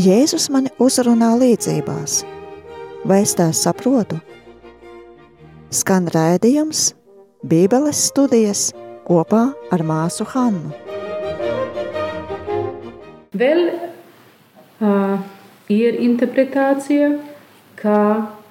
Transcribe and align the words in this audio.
Jēzus 0.00 0.46
mani 0.48 0.70
uzrunā 0.80 1.34
līdzībās. 1.36 2.20
Vai 3.04 3.18
es 3.24 3.34
tās 3.36 3.58
saprotu? 3.66 4.16
Skan 5.74 6.06
raidījums, 6.14 6.94
Bībeles 7.44 7.98
studijas 8.08 8.70
kopā 9.04 9.42
ar 9.74 9.84
māsu 9.84 10.24
Hannu. 10.30 10.70
Vēl 13.42 13.60
uh, 13.66 15.20
ir 15.68 16.00
interpretācija, 16.06 17.12
ka 17.82 17.98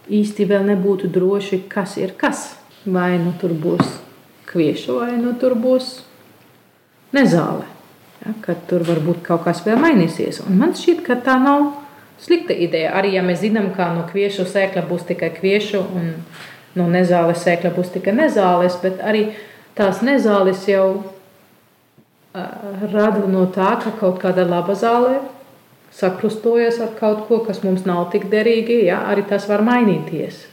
īsti 0.05 0.49
vēl 0.53 0.69
nebūtu 0.69 1.09
droši, 1.09 1.63
kas 1.71 1.97
ir 1.97 2.13
kas. 2.19 2.45
Vai 2.85 3.15
nu 3.17 3.33
tur 3.41 3.57
būs 3.57 3.97
kvieša, 4.51 5.01
vai 5.01 5.11
nu 5.17 5.33
tur 5.41 5.57
būs 5.57 5.95
nezāle. 7.15 7.78
Ja, 8.19 8.33
kad 8.43 8.65
tur 8.67 8.83
varbūt 8.83 9.21
kaut 9.23 9.45
kas 9.45 9.61
vēl 9.63 9.79
mainīsies. 9.79 10.41
Un 10.43 10.57
man 10.59 10.73
šķiet, 10.75 11.05
ka 11.05 11.15
tā 11.23 11.37
nav 11.39 11.69
slikta 12.19 12.53
ideja. 12.53 12.91
Arī 12.99 13.13
ja 13.15 13.23
mēs 13.23 13.43
zinām, 13.45 13.71
ka 13.75 13.91
no 13.95 14.03
kviešu 14.09 14.43
sēkla 14.49 14.83
būs 14.89 15.05
tikai 15.07 15.31
kviešu 15.37 15.79
un 15.95 16.11
no 16.75 16.89
nezāles 16.91 17.39
sēkla 17.45 17.71
būs 17.75 17.93
tikai 17.95 18.13
nezāles, 18.17 18.75
bet 18.83 18.99
arī 18.99 19.29
tās 19.79 20.03
nezāles 20.05 20.67
jau 20.67 20.85
uh, 20.99 22.83
rada 22.91 23.23
no 23.23 23.47
tā, 23.55 23.77
ka 23.83 23.95
kaut 24.01 24.19
kāda 24.21 24.43
laba 24.47 24.75
zāle 24.75 25.21
sakrustojas 25.95 26.79
ar 26.83 26.93
kaut 26.99 27.25
ko, 27.27 27.39
kas 27.45 27.63
mums 27.63 27.85
nav 27.87 28.09
tik 28.13 28.29
derīgi, 28.31 28.83
ja, 28.87 29.01
arī 29.11 29.25
tas 29.29 29.47
var 29.49 29.63
mainīties. 29.65 30.43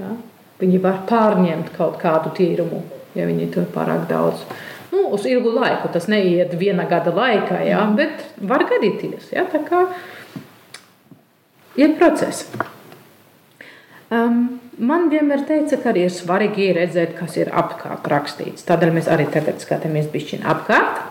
Ja. 0.00 0.16
Viņi 0.60 0.80
var 0.82 1.04
pārņemt 1.08 1.70
kaut 1.76 2.00
kādu 2.02 2.32
tīrumu, 2.36 2.82
ja 3.16 3.28
viņi 3.28 3.48
tur 3.54 3.68
pārāk 3.72 4.08
daudz. 4.10 4.42
Nu, 4.90 5.06
uz 5.14 5.26
ilgu 5.30 5.52
laiku 5.54 5.90
tas 5.92 6.08
neiet 6.10 6.56
viena 6.58 6.86
gada 6.90 7.12
laikā, 7.14 7.60
ja, 7.66 7.84
bet 7.94 8.24
var 8.42 8.66
gadīties. 8.66 9.30
Ja, 9.36 9.46
tā 9.50 9.62
kā 9.66 9.84
ir 11.78 11.94
process. 12.00 12.48
Um, 14.10 14.58
man 14.82 15.06
vienmēr 15.12 15.44
teica, 15.46 15.78
ka 15.78 15.92
arī 15.92 16.08
ir 16.08 16.14
svarīgi 16.14 16.72
redzēt, 16.74 17.14
kas 17.18 17.36
ir 17.38 17.52
apkārt 17.54 18.08
rakstīts. 18.10 18.66
Tādēļ 18.66 18.96
mēs 18.96 19.10
arī 19.12 19.28
tagad 19.30 19.62
skatāmies 19.62 20.10
bišķiņu 20.10 20.48
apkārt. 20.50 21.04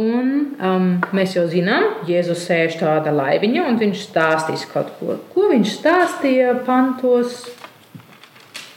Un, 0.00 0.30
um, 0.56 0.86
mēs 1.14 1.36
jau 1.36 1.44
zinām, 1.46 2.00
Jēzus 2.08 2.46
sēž 2.48 2.78
tādā 2.80 3.12
laiviņā, 3.14 3.66
un 3.68 3.76
viņš 3.78 4.06
stāstīs 4.08 4.64
kaut 4.72 4.94
ko. 4.98 5.18
Ko 5.34 5.50
viņš 5.52 5.74
stāstīja 5.76 6.56
pantos 6.66 7.44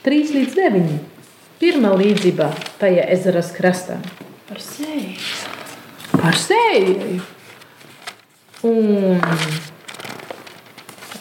3 0.05 0.35
līdz 0.35 0.59
9. 0.59 1.16
Pirmā 1.58 1.89
līdzība 1.97 2.52
tajā 2.77 3.08
ezeras 3.16 3.50
krastā. 3.55 3.97
Par 4.45 4.59
sēju. 4.61 5.16
Par 6.14 6.38
sēju. 6.38 7.22
Un 8.67 9.17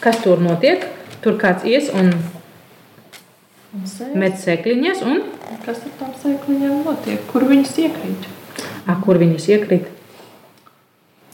kas 0.05 0.21
tur 0.25 0.45
notiek? 0.45 0.85
Tur 1.25 1.39
kāds 1.41 1.65
ies 1.67 1.89
un 1.97 2.13
met 4.15 4.37
sēkliņas. 4.43 5.03
Un... 5.09 5.25
Kas 5.65 5.81
ar 5.83 5.97
tām 5.99 6.13
sēkliņām 6.21 6.85
notiek? 6.87 7.25
Kur 7.33 7.49
viņas 7.49 7.73
iekrīt? 7.83 8.29
A, 8.87 8.95
kur 9.03 9.19
viņas 9.19 9.49
iekrīt? 9.57 9.89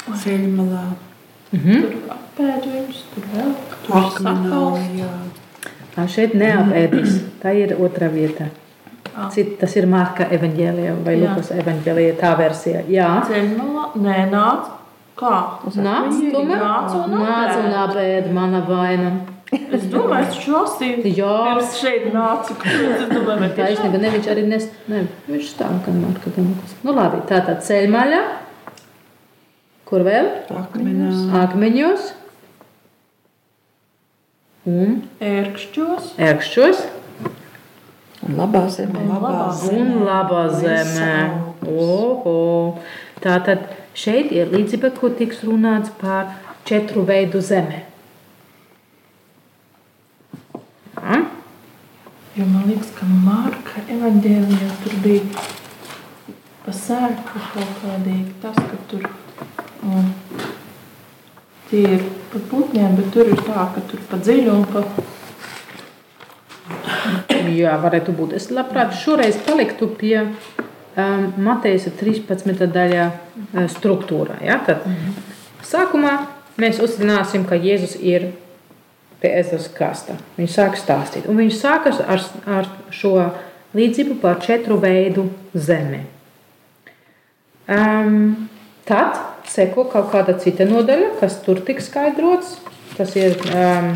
Ceļmalā. 0.06 0.86
Mhm. 1.52 1.84
Tur 1.84 2.16
apēd 2.16 2.70
viņus, 2.70 3.04
tur 3.12 3.28
vēl. 3.34 3.52
Tur 3.84 3.98
Akmenā, 3.98 4.64
jā. 4.96 5.12
Tā 5.92 6.08
šeit 6.08 6.34
neapēdīs. 6.38 7.20
Tā 7.42 7.52
ir 7.58 7.76
otra 7.76 8.08
vieta. 8.12 8.48
Cit, 9.32 9.58
tas 9.60 9.74
ir 9.76 9.86
Marka 9.90 10.24
evanģēlijā 10.32 10.94
vai. 11.04 11.16
Lukas 11.20 11.50
evanģēlijā 11.52 12.14
tā 12.20 12.30
versija. 12.38 12.80
Jā. 12.88 13.10
Ceļmalā, 13.28 13.90
nē, 14.00 14.20
nāc. 14.32 14.70
Kā? 15.20 15.34
Nāc, 15.76 16.16
tomēr. 16.32 16.62
nāca 16.62 17.02
un 17.04 17.12
Nāc 17.18 17.58
un 17.60 17.74
apēd 17.82 18.30
mana 18.32 18.62
vaina. 18.64 19.10
Es 19.52 19.82
domāju, 19.92 20.30
es 20.30 20.38
šo 20.40 20.62
lasīju. 20.62 21.12
Jā. 21.12 21.34
Šeit. 21.76 22.06
Es 22.08 23.02
domāju, 23.10 23.36
vai 23.42 23.50
Tā 23.50 23.58
tiešām? 23.58 23.74
īstenībā 23.74 24.00
ne 24.00 24.12
viņš 24.14 24.30
arī 24.32 24.46
nes, 24.48 24.64
ne, 24.88 25.02
viņš 25.28 25.50
stāv, 25.52 25.74
ka 25.84 25.92
Marka 25.92 26.32
Lukas. 26.38 26.72
Nu 26.86 26.94
labi, 26.96 27.20
tā 27.28 27.42
tad 27.44 27.60
ceļmaļa. 27.66 28.22
Kur 29.92 30.06
vēl? 30.08 30.30
Akmenā. 30.56 31.12
Akmeņos. 31.42 32.08
Un 34.72 35.02
ērkšķos. 35.20 36.14
ērkšķos. 36.16 36.82
Un 38.22 38.36
labā 38.38 38.66
zemē. 38.70 39.04
labā 39.08 39.30
Un 39.74 39.94
labā 40.06 40.42
zemē. 40.54 41.14
Oho. 41.66 42.36
Tātad 43.22 43.64
šeit 43.98 44.30
ir 44.34 44.52
līdzība, 44.52 44.92
kur 44.98 45.14
tiks 45.18 45.42
runāts 45.46 45.90
par 46.00 46.30
četru 46.68 47.02
veidu 47.06 47.40
zemi. 47.42 47.82
Ja? 51.02 51.18
Jo 52.36 52.46
man 52.46 52.68
liekas, 52.70 52.92
ka 52.96 53.06
Marka 53.06 53.82
evanģēlijā 53.92 54.70
tur 54.84 54.94
bija 55.04 55.48
pa 56.62 56.72
sēklu 56.72 57.42
kaut 57.52 57.72
kādīgi 57.82 58.36
tas, 58.42 58.56
ka 58.56 58.78
tur 58.88 59.08
mm, 59.82 60.06
tie 61.70 61.82
ir 61.98 62.06
pa 62.30 62.40
putniem, 62.52 62.94
bet 62.96 63.10
tur 63.12 63.28
ir 63.28 63.42
tā, 63.42 63.66
ka 63.74 63.82
tur 63.90 64.00
pa 64.08 64.20
dziļu 64.22 64.54
un 64.54 64.64
pa 64.70 64.84
Jā, 67.60 67.76
varētu 67.82 68.14
būt. 68.16 68.36
Es 68.38 68.50
labprāt 68.54 68.94
šoreiz 68.98 69.38
paliktu 69.46 69.88
pie 69.98 70.16
um, 70.22 71.26
Mateja 71.42 71.92
13. 71.98 72.54
daļā 72.72 73.08
uh, 73.08 73.66
struktūrā. 73.72 74.38
Ja? 74.44 74.60
Tad, 74.66 74.86
sākumā 75.66 76.14
mēs 76.60 76.80
uzzināsim, 76.84 77.46
ka 77.48 77.58
Jēzus 77.58 77.96
ir 78.00 78.30
pie 79.22 79.32
ezeras 79.38 79.68
krasta. 79.72 80.16
Viņš 80.38 80.56
sāk 80.56 80.78
stāstīt. 80.80 81.28
Un 81.30 81.38
viņš 81.40 81.58
sākas 81.60 82.00
ar, 82.02 82.24
ar 82.46 82.70
šo 82.94 83.14
līdzību 83.76 84.18
par 84.22 84.40
četru 84.42 84.78
veidu 84.82 85.28
zemi. 85.54 86.02
Um, 87.70 88.48
tad 88.88 89.20
seko 89.48 89.86
kaut 89.92 90.10
kāda 90.12 90.34
cita 90.42 90.66
nodaļa, 90.68 91.14
kas 91.20 91.38
tur 91.44 91.62
tiks 91.64 91.88
skaidrots. 91.90 92.56
Tas 92.96 93.14
ir 93.16 93.38
um, 93.54 93.94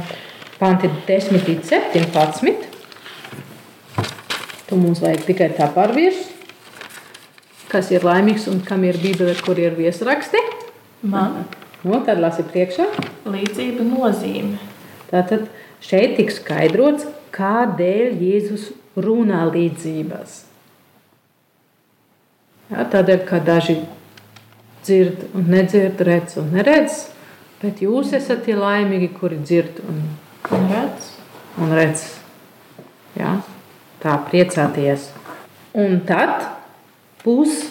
panti 0.60 0.90
10 1.08 1.46
līdz 1.48 1.74
17. 1.74 2.64
Tu 4.66 4.78
mums 4.80 5.02
vajag 5.04 5.22
tikai 5.28 5.52
tā 5.58 5.68
pārvērst, 5.74 6.32
kas 7.70 7.92
ir 7.94 8.06
laimīgs 8.06 8.48
un 8.50 8.64
kam 8.66 8.82
ir 8.88 8.98
bībele, 9.02 9.36
kur 9.44 9.58
ir 9.62 9.78
viesraksti. 9.78 10.42
man 11.02 11.44
No, 11.86 12.00
tad 12.02 12.18
lasi 12.18 12.42
priekšā. 12.42 12.86
līdzība 13.30 13.84
nozīme. 13.86 14.56
Tātad 15.10 15.46
šeit 15.84 16.16
tiks 16.18 16.40
skaidrots, 16.40 17.06
kādēļ 17.36 18.16
Jēzus 18.22 18.70
runā 18.98 19.44
līdzības. 19.52 20.40
Ja, 22.72 22.82
tādēļ, 22.90 23.20
ka 23.28 23.38
daži 23.38 23.76
dzird 24.82 25.28
un 25.36 25.46
nedzird, 25.52 26.00
redz 26.02 26.38
un 26.40 26.50
neredz, 26.56 27.04
bet 27.60 27.84
jūs 27.84 28.10
esat 28.18 28.42
tie 28.48 28.56
laimīgi, 28.58 29.12
kuri 29.14 29.38
dzird 29.44 29.78
un, 29.86 30.00
Un 30.50 30.68
redz, 30.70 31.10
un 31.58 31.72
redz. 31.74 32.04
Ja, 33.18 33.40
tā 34.02 34.14
priecāties. 34.28 35.08
Un 35.76 35.98
tad 36.06 36.44
būs 37.24 37.64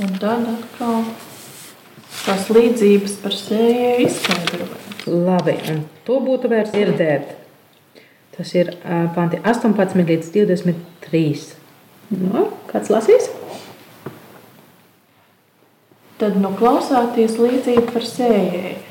un 0.00 0.14
tad 0.20 0.46
atkal 0.48 1.02
tās 2.20 2.46
līdzības 2.52 3.16
par 3.24 3.34
sējēju 3.36 4.06
izskaidrojas. 4.06 4.86
labi, 5.10 5.56
un 5.72 5.82
to 6.06 6.20
būtu 6.22 6.50
vērts 6.52 6.74
dzirdēt. 6.74 7.32
Tas 8.36 8.52
ir 8.54 8.70
panti 9.16 9.40
18 9.42 10.04
līdz 10.06 10.30
23. 10.36 11.24
No, 12.20 12.46
kāds 12.70 12.92
lasīs? 12.92 13.28
Tad 16.20 16.36
nu 16.36 16.52
klausāties 16.56 17.38
līdzību 17.40 17.90
par 17.94 18.06
sējēju. 18.06 18.89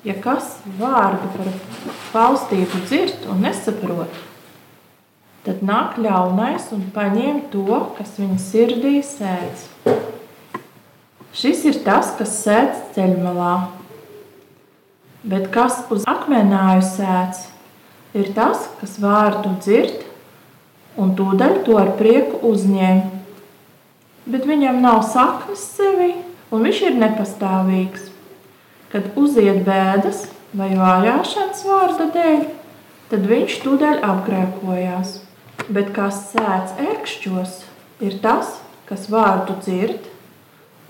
Ja 0.00 0.14
kas 0.16 0.54
vārdu 0.78 1.28
par 1.34 1.48
valstību 2.14 2.78
dzird 2.86 3.26
un 3.28 3.42
nesaprot, 3.44 4.14
tad 5.44 5.60
nāk 5.60 5.98
ļaunais 6.00 6.70
un 6.72 6.86
paņem 6.94 7.42
to, 7.52 7.82
kas 7.98 8.14
viņa 8.16 8.38
sirdī 8.40 8.94
sēdz. 9.04 9.66
Šis 11.36 11.66
ir 11.68 11.82
tas, 11.84 12.14
kas 12.16 12.32
sēdz 12.40 12.80
ceļmalā. 12.96 13.54
Bet 15.20 15.50
kas 15.52 15.82
uz 15.92 16.06
akmenāju 16.08 16.86
sēdz, 16.88 17.42
ir 18.16 18.32
tas, 18.36 18.70
kas 18.80 18.96
vārdu 19.04 19.52
dzird 19.60 20.06
un 20.96 21.12
tūdaļ 21.18 21.60
to 21.68 21.76
ar 21.76 21.92
prieku 22.00 22.40
uzņem. 22.50 23.04
Bet 24.30 24.48
viņam 24.48 24.80
nav 24.80 25.02
saknes 25.12 25.62
sevi, 25.76 26.14
un 26.48 26.64
viņš 26.64 26.82
ir 26.88 26.98
nepastāvīgs. 27.04 28.09
Kad 28.90 29.12
uziet 29.18 29.62
bēdas 29.66 30.24
vai 30.56 30.72
vajāšanas 30.74 31.62
vārda 31.66 32.08
dēļ, 32.14 32.46
tad 33.10 33.26
viņš 33.30 33.58
tūdaļ 33.64 34.00
apgrēkojās. 34.06 35.18
Bet 35.70 35.92
kas 35.94 36.24
sēdz 36.32 36.78
ērkšķos, 36.82 37.52
ir 38.02 38.16
tas, 38.24 38.56
kas 38.88 39.06
vārdu 39.12 39.54
dzird, 39.60 40.08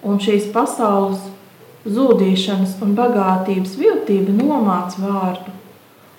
un 0.07 0.21
šīs 0.23 0.49
pasaules 0.55 1.27
zudīšanas 1.85 2.79
un 2.85 2.95
bagātības 2.97 3.77
viltība 3.81 4.33
nomāc 4.37 4.97
vārdu, 5.01 5.53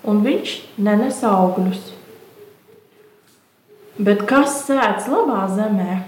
un 0.06 0.22
viņš 0.22 0.54
nenes 0.78 1.22
augļus. 1.26 1.90
Bet 4.02 4.24
kas 4.30 4.62
sēdz 4.66 5.10
labā 5.12 5.44
zemē, 5.52 6.00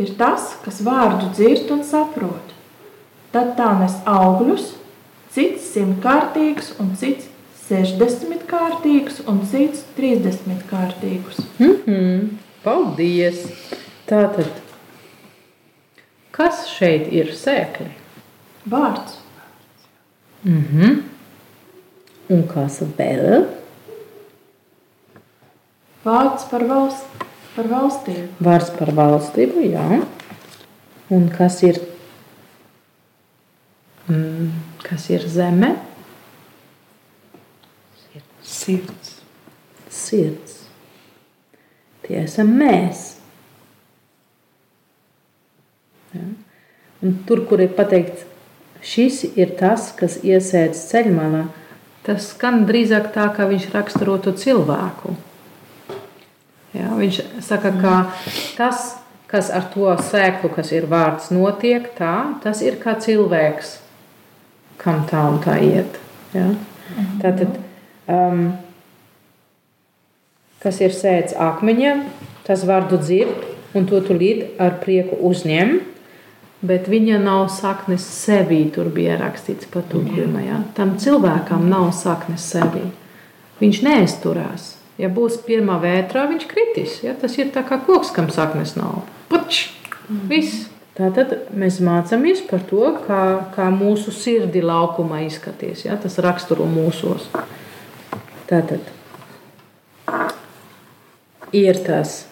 ir 0.00 0.14
tas, 0.18 0.54
kas 0.64 0.80
vārdu 0.84 1.30
dzird 1.36 1.70
un 1.76 1.84
saprot. 1.86 2.56
Tad 3.30 3.54
tā 3.58 3.70
nes 3.78 3.94
augļus, 4.08 4.74
cits 5.34 5.70
simtkārtīgs, 5.74 6.74
un 6.82 6.94
cits 6.98 7.28
sešdesmit 7.66 8.46
kārtīgus, 8.50 9.20
un 9.30 9.44
cits 9.46 9.84
trīsdesmit 9.96 10.64
kārtīgus. 10.70 11.38
Mm 11.58 11.76
-hmm. 11.86 12.28
Paldies! 12.64 13.46
Tātad, 14.10 14.50
kas 16.34 16.66
šeit 16.66 17.12
ir 17.12 17.30
sēkļi? 17.34 17.92
Vārds. 18.70 19.20
Mm 20.42 20.64
-hmm. 20.72 21.02
Un 22.30 22.42
kas 22.48 22.80
vēl? 22.98 23.46
Vārds 26.04 26.46
par, 26.50 26.64
valst, 26.64 27.06
par 27.56 27.66
valstību. 27.68 28.28
Vārds 28.40 28.70
par 28.78 28.92
valstību, 28.96 29.64
jā. 29.68 30.00
Un 31.10 31.28
kas 31.28 31.62
ir, 31.62 31.80
kas 34.84 35.08
ir 35.12 35.26
zeme? 35.30 35.74
Sirds. 38.50 39.20
Sirds. 39.90 40.56
Tie 42.04 42.18
esam 42.24 42.50
mēs. 42.58 43.04
Ja? 46.14 46.24
Un 47.00 47.16
tur, 47.28 47.44
kur 47.48 47.62
ir 47.62 47.72
pateikts, 47.76 48.26
šis 48.84 49.22
ir 49.38 49.54
tas, 49.60 49.90
kas 49.96 50.18
iesēdz 50.26 50.80
ceļmalā, 50.90 51.44
tas 52.04 52.32
skan 52.34 52.64
drīzāk 52.68 53.12
tā, 53.14 53.28
kā 53.36 53.46
viņš 53.48 53.68
raksturotu 53.74 54.34
cilvēku. 54.42 55.14
Ja? 56.74 56.90
Viņš 56.98 57.20
saka, 57.46 57.72
ka 57.78 57.94
tas, 58.58 58.96
kas 59.30 59.52
ar 59.54 59.70
to 59.72 59.94
sēklu, 60.10 60.50
kas 60.56 60.74
ir 60.74 60.90
vārds, 60.90 61.30
notiek, 61.34 61.86
tā, 61.96 62.16
tas 62.42 62.64
ir 62.66 62.80
kā 62.82 62.98
cilvēks, 63.00 63.78
kam 64.80 65.04
tā 65.10 65.22
un 65.28 65.38
tā 65.44 65.58
iet. 65.62 65.98
Ja? 66.34 66.48
Tātad, 67.20 67.58
um, 68.10 68.42
kas 70.62 70.80
ir 70.84 70.94
sēdz 70.96 71.36
akmeņiem, 71.40 72.02
tas 72.46 72.64
vārdu 72.68 72.98
dzird, 73.00 73.46
un 73.76 73.86
to 73.90 74.00
tūlīt 74.04 74.60
ar 74.62 74.80
prieku 74.82 75.18
uzņem. 75.30 75.78
Bet 76.60 76.90
viņa 76.92 77.16
nav 77.22 77.46
saknes 77.48 78.04
sevī, 78.04 78.66
tur 78.74 78.90
bija 78.92 79.14
rakstīts 79.16 79.68
par 79.72 79.86
to 79.88 80.02
pirmajā. 80.04 80.58
Tam 80.76 80.98
cilvēkam 81.00 81.64
nav 81.72 81.86
saknes 81.96 82.44
sevī. 82.52 82.82
Viņš 83.62 83.80
neizturās. 83.86 84.74
Ja 85.00 85.08
būs 85.08 85.38
pirmā 85.46 85.78
vētrā, 85.80 86.26
viņš 86.28 86.44
kritīs. 86.50 86.98
Ja? 87.06 87.14
Tas 87.16 87.38
ir 87.40 87.48
tā 87.54 87.64
kā 87.64 87.80
koks, 87.86 88.12
kam 88.12 88.28
saknes 88.32 88.76
nav. 88.76 89.06
Puč! 89.32 89.70
Viss. 90.28 90.66
Tātad 90.98 91.36
mēs 91.56 91.78
mācāmies 91.84 92.42
par 92.48 92.64
to, 92.66 92.82
kā, 93.06 93.22
kā 93.54 93.68
mūsu 93.72 94.12
sirdi 94.12 94.62
laukumā 94.64 95.22
izskaties. 95.28 95.84
Ja? 95.86 95.96
Tas 96.00 96.18
raksturo 96.20 96.66
mūsos. 96.68 97.28
Tātad 98.50 98.82
ir 101.54 101.78
tās 101.86 102.24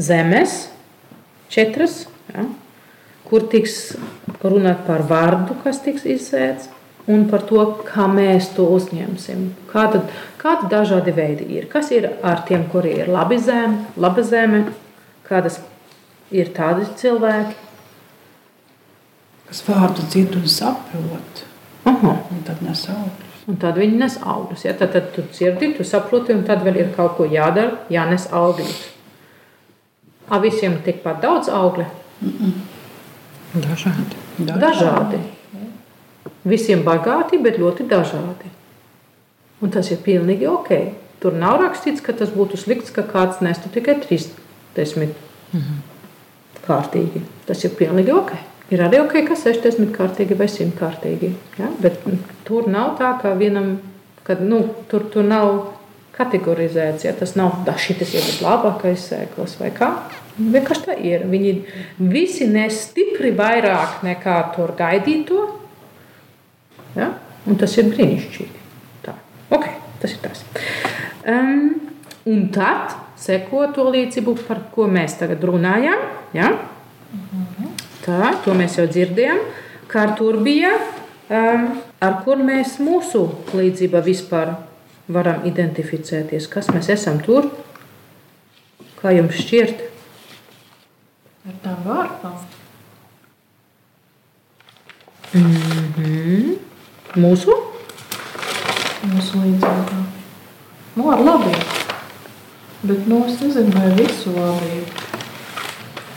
zemes, 0.00 0.66
četras, 1.52 2.06
ja, 2.32 2.46
kur 3.28 3.44
tiks 3.52 3.96
runāt 4.42 4.86
par 4.86 5.04
vārdu, 5.08 5.56
kas 5.64 5.82
tiks 5.84 6.06
izsēts, 6.08 6.70
un 7.10 7.26
par 7.30 7.44
to, 7.46 7.60
kā 7.86 8.06
mēs 8.10 8.50
to 8.56 8.66
uzņemsim. 8.76 9.50
Kāda, 9.70 10.02
kāda 10.40 10.70
dažādi 10.72 11.14
veidi 11.14 11.50
ir? 11.58 11.68
Kas 11.70 11.92
ir 11.94 12.08
ar 12.24 12.42
tiem, 12.48 12.66
kuri 12.72 12.96
ir 13.02 13.12
labi 13.12 13.38
zeme, 13.42 13.84
laba 14.00 14.24
zeme, 14.26 14.64
kādas 15.28 15.60
ir 16.34 16.50
tādi 16.56 16.88
cilvēki? 16.98 17.65
Kas 19.46 19.62
vārdu 19.66 20.02
dzird 20.10 20.34
un 20.40 20.48
saprot, 20.50 21.44
Aha. 21.86 22.16
un 22.34 22.42
tad 22.46 22.62
nes 22.66 22.82
augļus. 22.90 23.26
Un 23.46 23.58
tad 23.62 23.78
viņi 23.78 24.00
nes 24.00 24.16
augļus. 24.26 24.64
Ja? 24.66 24.74
Tad, 24.74 24.90
tad 24.96 25.12
tu 25.14 25.22
dzirdi, 25.30 25.70
tu 25.76 25.86
saproti, 25.86 26.34
un 26.34 26.42
tad 26.48 26.64
vēl 26.66 26.80
ir 26.82 26.92
kaut 26.96 27.14
ko 27.18 27.28
jādara, 27.30 27.78
jānes 27.92 28.26
augļus. 28.34 28.80
A 30.26 30.40
visiem 30.42 30.80
tikpat 30.82 31.20
daudz 31.22 31.50
augļu? 31.54 31.86
Dažādi. 33.54 34.18
Dažādi. 34.42 35.22
Visiem 36.46 36.82
bagāti, 36.86 37.38
bet 37.42 37.60
ļoti 37.62 37.86
dažādi. 37.90 38.50
Un 39.62 39.72
tas 39.72 39.88
ir 39.94 40.02
pilnīgi 40.02 40.50
ok. 40.50 40.72
Tur 41.22 41.38
nav 41.38 41.60
rakstīts, 41.62 42.02
ka 42.04 42.12
tas 42.18 42.34
būtu 42.34 42.58
slikts, 42.60 42.92
ka 42.92 43.06
kāds 43.06 43.38
nestu 43.46 43.70
tikai 43.72 43.96
30 44.02 45.14
kārtīgi. 46.66 47.22
Tas 47.46 47.62
ir 47.64 47.78
pilnīgi 47.78 48.12
ok. 48.12 48.34
Ir 48.74 48.82
arī 48.82 48.98
ok, 48.98 49.20
ka 49.28 49.36
60 49.38 49.92
kārtīgi 49.94 50.34
vai 50.38 50.48
100 50.50 50.74
kārtīgi. 50.78 51.30
Ja? 51.60 51.70
Bet 51.82 52.00
tur 52.46 52.66
nav 52.70 52.96
tā, 52.98 53.12
ka 53.20 53.36
vienam, 53.38 53.76
kad, 54.26 54.42
nu, 54.42 54.64
tur, 54.90 55.06
tur 55.12 55.26
nav 55.26 55.52
kategorizēts. 56.16 57.06
Ja? 57.06 57.14
Tas 57.14 57.36
nav 57.38 57.62
šis 57.78 58.02
ir 58.08 58.26
vislabākais 58.26 59.06
sēklis 59.12 59.54
vai 59.60 59.70
kā. 59.76 59.92
Vienkārši 60.36 60.86
tā 60.88 60.98
ir. 60.98 61.28
Viņi 61.30 61.54
visi 62.10 62.50
nes 62.50 62.82
stipri 62.88 63.30
vairāk 63.36 64.02
nekā 64.06 64.36
tur 64.56 64.74
gaidīto. 64.78 65.46
Ja? 66.98 67.12
Un 67.46 67.58
tas 67.60 67.78
ir 67.78 67.86
brīnišķīgi. 67.92 68.62
Tā. 69.06 69.14
Ok, 69.54 69.70
tas 70.02 70.16
ir 70.16 70.22
tas. 70.24 70.42
Um, 71.22 71.68
un 72.26 72.48
tad 72.54 72.96
seko 73.20 73.68
to 73.74 73.86
līdzību, 73.94 74.34
par 74.48 74.66
ko 74.74 74.90
mēs 74.90 75.20
tagad 75.20 75.44
runājam. 75.46 76.02
Ja? 76.34 76.50
Tā, 78.06 78.36
to 78.44 78.54
mēs 78.54 78.76
jau 78.78 78.86
dzirdējām. 78.86 79.40
Kā 79.90 80.04
tur 80.18 80.38
bija, 80.46 80.70
um, 81.26 81.64
ar 82.02 82.18
kur 82.22 82.38
mēs 82.38 82.76
mūsu 82.82 83.24
līdzība 83.50 84.02
vispār 84.06 84.52
varam 85.10 85.42
identificēties? 85.48 86.46
Kas 86.50 86.70
mēs 86.74 86.90
esam 86.94 87.18
tur? 87.22 87.48
Kā 89.00 89.10
jums 89.14 89.38
šķiet? 89.42 89.82
Ar 91.46 91.58
tām 91.64 91.82
vārtām. 91.86 92.36
Mm 95.34 95.56
-hmm. 95.96 96.54
Mūsu? 97.16 97.54
Mūsu 99.02 99.42
līdzībā. 99.42 99.98
Nu, 100.96 101.10
ar 101.10 101.18
labību. 101.18 101.66
Bet, 102.82 103.06
nu, 103.06 103.24
es 103.26 103.40
nezinu, 103.40 103.70
vai 103.74 103.90
visu 103.98 104.30
labību. 104.30 105.05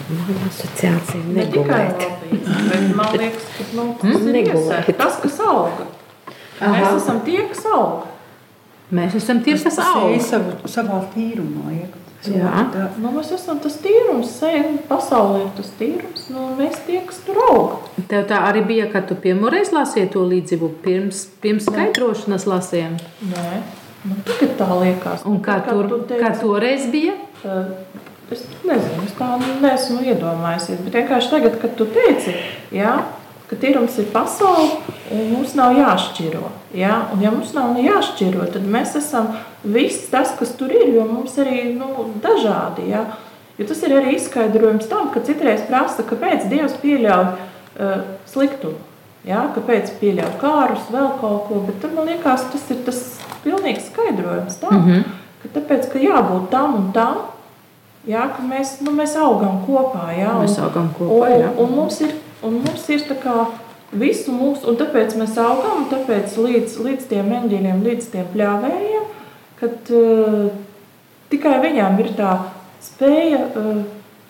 Asociācija 0.09 1.23
Ne 1.33 1.45
tikai 1.45 1.85
negulēt. 1.85 2.95
man 2.95 3.13
liekas, 3.17 3.43
ka 3.57 3.63
nu, 3.77 3.95
tas 4.01 4.15
Mm, 4.21 4.35
ir 4.35 4.45
iesēta. 4.45 4.93
tas, 4.97 5.19
kas 5.21 5.39
auga. 5.39 5.85
Mēs 6.61 6.95
esam 6.97 7.21
tie, 7.25 7.41
kas 7.47 7.65
auga. 7.65 8.05
Mēs 8.91 9.15
esam 9.15 9.43
tie, 9.43 9.53
kas 9.53 9.75
Seja 9.75 9.93
aug. 9.95 10.21
savu, 10.21 10.51
savā 10.65 11.03
tīrumā. 11.15 11.79
Ja? 11.79 11.87
Jā. 12.25 12.53
Tā, 12.73 12.87
Nu, 12.97 13.11
mēs 13.15 13.29
esam 13.31 13.59
tas 13.63 13.77
tīrums, 13.77 14.25
seja 14.39 14.63
pasaulē 14.89 15.43
ir 15.45 15.51
tas 15.55 15.69
tīrums. 15.79 16.25
Nu, 16.29 16.49
mēs 16.57 16.75
tie, 16.87 16.99
kas 17.05 17.19
tur 17.25 17.35
auga. 17.49 17.77
Tev 18.09 18.25
tā 18.27 18.41
arī 18.49 18.65
bija, 18.67 18.91
kad 18.91 19.07
tu 19.07 19.15
pirmoreiz 19.15 19.69
lasīji 19.71 20.11
to 20.11 20.19
līdzību 20.19 20.69
pirms, 20.83 21.27
pirms 21.41 21.65
skaidrošanas 21.69 22.45
lasījām. 22.45 22.97
Nē, 23.29 23.61
nu, 24.05 24.15
tagad 24.25 24.57
tā 24.57 24.67
liekas. 24.81 25.23
Un 25.25 25.39
kā, 25.39 25.63
Kad 25.63 25.69
tur, 25.69 25.87
tu 25.87 25.99
teici- 26.09 26.23
kā 26.23 26.33
toreiz 26.41 26.91
bija? 26.91 27.13
Es 28.29 28.43
nezinu, 28.61 29.05
es 29.07 29.15
tā 29.17 29.27
neesmu 29.41 30.03
iedomājusies. 30.05 30.83
Bet 30.85 30.99
vienkārši 31.01 31.31
tagad, 31.31 31.55
kad 31.61 31.73
tu 31.79 31.87
teici, 31.89 32.35
jā, 32.75 32.99
ka 33.49 33.57
tīrums 33.57 33.95
ir 33.97 34.09
pasaule 34.13 34.77
un 35.09 35.31
mums 35.31 35.55
nav 35.57 35.73
jāšķiro. 35.77 36.51
Jā, 36.77 36.99
un 37.13 37.23
ja 37.25 37.31
mums 37.33 37.55
nav 37.55 37.79
jāšķiro, 37.81 38.45
tad 38.53 38.67
mēs 38.69 38.93
esam 38.99 39.31
viss 39.63 40.11
tas, 40.11 40.35
kas 40.37 40.53
tur 40.59 40.69
ir, 40.75 40.91
jo 40.93 41.07
mums 41.09 41.39
arī 41.41 41.71
nu, 41.73 42.11
dažādi. 42.21 42.91
Jā. 42.91 43.07
Jo 43.59 43.65
tas 43.67 43.81
ir 43.83 43.95
arī 43.97 44.13
izskaidrojums 44.15 44.87
tam, 44.91 45.09
ka 45.11 45.23
citreiz 45.25 45.65
prasa, 45.67 46.05
kāpēc 46.07 46.45
Dievs 46.51 46.77
pieļauj 46.83 47.25
uh, 47.33 48.05
sliktumu. 48.29 48.77
Jā, 49.27 49.41
kāpēc 49.55 49.89
pieļauj 49.99 50.37
kārus, 50.39 50.85
vēl 50.93 51.09
kaut 51.19 51.49
ko. 51.49 51.63
Bet 51.65 51.89
man 51.91 52.07
liekas, 52.07 52.45
tas 52.53 52.69
ir 52.71 52.85
tas 52.85 53.01
pilnīgs 53.43 53.89
skaidrojums 53.89 54.61
tam, 54.61 54.77
mm. 54.77 54.87
-hmm. 54.87 55.17
ka 55.41 55.51
tāpēc, 55.57 55.89
ka 55.91 55.99
jābūt 55.99 56.47
tam 56.53 56.77
un 56.77 56.87
tam, 56.95 57.19
Jā, 58.07 58.29
ka 58.35 58.43
mēs, 58.45 58.77
nu, 58.85 58.93
mēs 58.95 59.15
augam 59.19 59.59
kopā. 59.65 60.07
Jā, 60.15 60.37
Mēs 60.39 60.55
augam 60.63 60.87
kopā, 60.95 61.33
jā. 61.33 61.49
Un, 61.51 61.65
un 61.65 61.75
mums 61.81 61.99
ir, 62.05 62.15
un 62.45 62.61
mums 62.63 62.87
ir 62.89 63.03
visu 63.91 64.31
mūsu, 64.31 64.69
un 64.69 64.77
tāpēc 64.79 65.15
mēs 65.19 65.37
augam, 65.41 65.83
un 65.83 65.87
tāpēc 65.91 66.37
līdz, 66.37 66.77
līdz 66.85 67.07
tiem 67.09 67.31
eņģeļiem, 67.39 67.83
līdz 67.83 68.09
tiem 68.13 68.27
pļāvējiem, 68.35 69.07
kad 69.59 69.91
uh, 69.97 70.51
tikai 71.33 71.55
viņām 71.65 71.97
ir 72.03 72.13
tā 72.15 72.35
spēja 72.85 73.41
uh, 73.49 73.81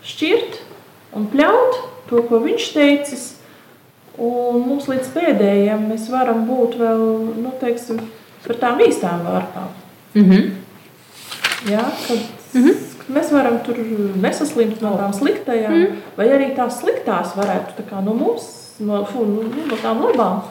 šķirt 0.07 0.61
un 1.19 1.27
pļaut 1.29 1.81
to, 2.09 2.23
ko 2.25 2.39
viņš 2.41 2.71
teicis, 2.73 3.27
Un 4.19 4.65
mums 4.67 4.89
līdz 4.91 5.13
pēdējiem 5.15 5.85
mēs 5.93 6.09
varam 6.11 6.43
būt 6.47 6.75
vēl, 6.79 7.03
nu, 7.39 7.53
teiksim, 7.61 8.01
par 8.43 8.57
tām 8.59 8.81
īstām 8.83 9.23
vārpām. 9.23 9.69
Mm 10.17 10.25
-hmm. 10.29 10.49
Ja, 11.71 11.85
kad 12.07 12.38
mm 12.53 12.63
-hmm. 12.63 12.75
mēs 13.15 13.31
varam 13.31 13.59
tur 13.65 13.77
nesaslimt 14.21 14.81
no 14.81 14.95
tām 14.97 15.13
sliktajām, 15.13 15.73
mm 15.73 15.85
-hmm. 15.85 16.17
vai 16.17 16.27
arī 16.27 16.55
tās 16.55 16.79
sliktās 16.81 17.35
varētu 17.35 17.77
tā 17.79 17.83
kā 17.91 18.03
no 18.03 18.13
mums, 18.13 18.75
no, 18.79 19.05
fu, 19.05 19.25
no, 19.25 19.43
no 19.67 19.75
tām 19.83 20.01
labām, 20.05 20.41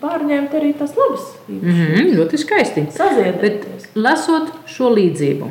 pārņemt 0.00 0.54
arī 0.54 0.72
tās 0.78 0.96
labas. 0.96 1.26
Mm 1.48 1.60
-hmm. 1.60 2.14
Ļoti 2.16 2.36
skaisti. 2.36 2.80
Bet 2.80 2.92
Saziedēties. 2.92 3.88
lasot 3.94 4.52
šo 4.66 4.88
līdzību, 4.94 5.50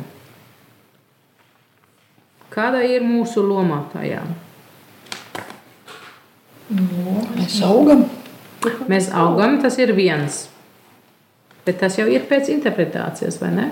kāda 2.50 2.82
ir 2.82 3.02
mūsu 3.02 3.48
loma 3.48 3.84
tajā? 3.92 4.22
Mēs 7.36 7.62
augam. 7.62 8.04
Mēs 8.88 9.10
augam, 9.12 9.58
tas 9.62 9.78
ir 9.78 9.92
viens. 9.92 10.48
Bet 11.64 11.80
tas 11.80 11.98
jau 11.98 12.06
ir 12.08 12.26
pēc 12.28 12.48
interpretācijas, 12.52 13.40
vai 13.40 13.50
ne? 13.50 13.70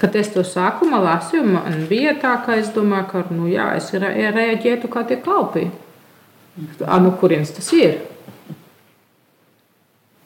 Kad 0.00 0.16
es 0.18 0.30
to 0.34 0.42
sākumā 0.46 0.98
lasīju, 1.04 1.44
man 1.54 1.84
bija 1.90 2.16
tā, 2.20 2.34
ka 2.44 2.58
es 2.60 2.72
domāju, 2.74 3.06
ka 3.12 3.24
nu, 3.30 3.46
jā, 3.50 3.70
es 3.78 3.92
re 3.94 4.10
reaģētu 4.34 4.90
kā 4.90 5.04
tie 5.08 5.20
kalpi. 5.22 5.68
A, 6.86 6.98
nu, 7.02 7.14
kurienes 7.18 7.54
tas 7.54 7.70
ir? 7.74 7.98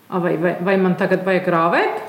A, 0.08 0.20
vai, 0.24 0.36
vai, 0.40 0.56
vai 0.64 0.76
man 0.80 0.96
tagad 1.00 1.24
vajag 1.26 1.48
rāvēt? 1.52 2.02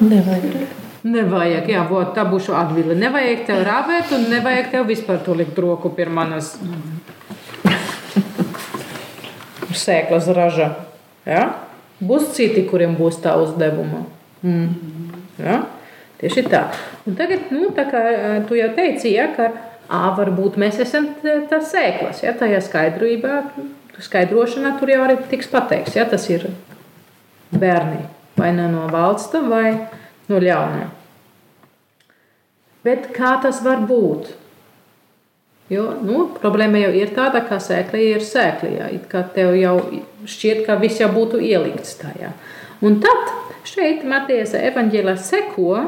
Nevajag. 0.00 0.82
Nevajag, 1.04 1.66
jā, 1.68 1.82
vot, 1.84 2.14
tā 2.16 2.24
būšu 2.24 2.54
atbilde. 2.56 2.96
Nevajag 2.96 3.44
tev 3.48 3.60
rāvēt, 3.66 4.14
un 4.16 4.30
nevajag 4.32 4.70
tev 4.72 4.86
vispār 4.88 5.20
to 5.26 5.34
likt 5.36 5.58
roku 5.60 5.90
pie 5.92 6.06
manas 6.08 6.54
sēklas 9.74 10.30
raža. 10.32 10.70
Ja? 11.28 11.44
Būs 12.04 12.32
citi, 12.36 12.64
kuriem 12.68 12.96
būs 12.98 13.20
tā 13.24 13.36
uzdevuma. 13.40 14.04
Mm. 14.44 15.12
Ja? 15.40 15.60
Tieši 16.20 16.44
tā. 16.48 16.66
Un 17.08 17.16
tagad, 17.18 17.48
nu, 17.52 17.70
tā 17.76 17.86
kā 17.90 18.02
tu 18.48 18.58
jau 18.58 18.70
teici, 18.76 19.14
ja, 19.16 19.30
ka 19.34 19.50
ā, 19.88 20.02
varbūt 20.18 20.58
mēs 20.60 20.80
esam 20.84 21.10
tas 21.50 21.72
sēklas. 21.72 22.22
Ja? 22.24 22.36
Tajā 22.38 22.60
skaidrībā, 22.64 23.40
skaidrošanā 24.04 24.76
tur 24.80 24.92
jau 24.92 25.02
arī 25.06 25.18
tiks 25.32 25.50
pateikts. 25.52 25.96
Ja? 25.98 26.06
Tas 26.08 26.28
ir 26.32 26.48
bērni 27.54 28.04
vai 28.36 28.52
ne 28.52 28.68
no 28.68 28.86
valsta 28.90 29.42
vai 29.46 29.74
no 30.28 30.40
ļaunā. 30.42 30.88
Bet 32.84 33.12
kā 33.16 33.36
tas 33.42 33.62
var 33.64 33.84
būt? 33.88 34.32
Jo, 35.72 35.86
nu, 36.04 36.26
problēma 36.36 36.82
jau 36.82 36.90
ir 36.92 37.14
tāda, 37.16 37.40
ka 37.48 37.56
sēkla 37.62 38.00
ir 38.02 38.24
sēkla. 38.24 38.90
It 38.92 39.06
kā 39.08 39.22
tev 39.32 39.54
jau 39.56 39.78
šķiet, 40.28 40.66
ka 40.66 40.76
viss 40.82 41.00
jau 41.00 41.08
būtu 41.14 41.40
ielikts 41.40 41.96
tajā. 42.02 42.34
Un 42.84 42.98
tad 43.00 43.30
šeit 43.68 44.04
Matejas 44.08 44.54
evaņģēlā 44.58 45.16
seko, 45.20 45.78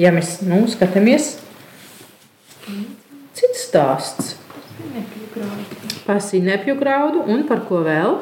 ja 0.00 0.12
mēs 0.14 0.40
nu, 0.46 0.64
skatāmies, 0.70 1.36
cits 3.38 3.66
stāsts 3.68 4.34
par 6.06 6.20
sinepju 6.22 6.76
graudu 6.80 7.22
un 7.30 7.46
par 7.48 7.62
ko 7.68 7.82
vēl? 7.86 8.18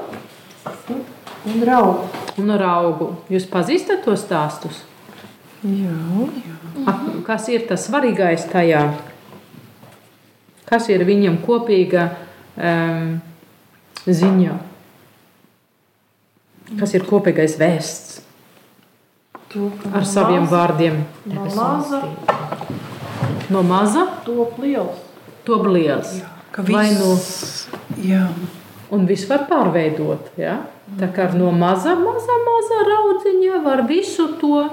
Un 1.50 1.62
raugu. 1.64 2.08
Un 2.40 2.52
ar 2.52 2.62
augu. 2.68 3.14
Jūs 3.32 3.46
pazīstat 3.48 4.04
tos 4.04 4.26
stāstus? 4.26 4.82
Jā. 5.64 5.96
Ak, 6.88 7.06
Kas 7.24 7.48
ir 7.52 7.64
tas 7.68 7.86
svarīgais 7.88 8.44
tajā? 8.52 8.84
Kas 10.68 10.88
ir 10.92 11.04
viņam 11.08 11.40
kopīga 11.44 12.10
um, 12.56 13.16
ziņa? 14.04 14.56
Kas 16.78 16.94
ir 16.94 17.02
kopīgais 17.08 17.56
vēsts 17.58 18.20
To, 19.50 19.70
ar 19.90 20.04
no 20.04 20.06
saviem 20.06 20.44
maza- 20.44 20.54
vārdiem? 20.56 21.00
No 21.26 21.44
maza 21.56 22.02
No 23.50 23.62
maza 23.66 24.04
top 24.24 24.58
liels. 24.62 24.98
top 25.44 25.66
liels. 25.66 26.20
Ka 26.52 26.62
Vai 26.62 26.90
nu 26.94 27.14
viss, 27.14 27.66
jā, 27.98 28.28
un 28.90 29.06
viss 29.06 29.26
var 29.28 29.46
pārveidot. 29.50 30.30
Ja? 30.38 30.58
Tā 30.98 31.08
kā 31.14 31.32
no 31.34 31.50
maza, 31.50 31.94
maza, 31.98 32.36
maza 32.46 32.78
raudziņa 32.90 33.62
var 33.64 33.82
visu 33.88 34.28
to 34.40 34.68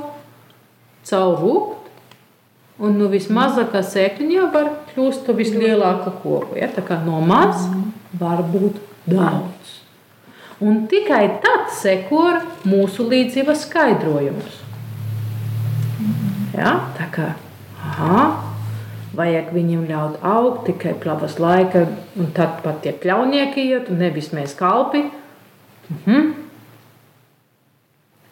caurrūkt. 1.06 1.74
Un 2.80 2.98
no 3.00 3.08
vismazākā 3.10 3.82
sēkliņā 3.82 4.52
var 4.54 4.70
kļūt 4.92 5.24
par 5.26 5.36
vislielāko 5.40 6.12
koku. 6.22 6.58
Ja? 6.62 6.68
Tā 6.68 6.84
kā 6.86 7.00
no 7.04 7.20
maz 7.22 7.66
var 8.20 8.44
būt 8.44 8.78
daudz. 9.10 9.77
Un 10.64 10.88
tikai 10.90 11.26
tad 11.44 11.68
seko 11.78 12.24
mūsu 12.66 13.06
līdzības 13.12 13.68
skaidrojums. 13.68 14.56
Ja? 16.58 16.72
Tā 16.98 17.06
kā 17.14 17.28
aha, 17.86 18.24
vajag 19.18 19.52
viņiem 19.54 19.86
ļaut 19.90 20.24
augt 20.26 20.66
tikai 20.70 20.96
plavas 20.98 21.38
laika, 21.42 21.86
un 22.18 22.32
tad 22.34 22.64
pat 22.64 22.82
tie 22.82 22.96
kļaunieki 22.98 23.68
iet, 23.70 23.92
un 23.94 24.02
nevis 24.02 24.32
mēs 24.34 24.58
kalpi. 24.58 25.06
Mhm. 25.94 26.34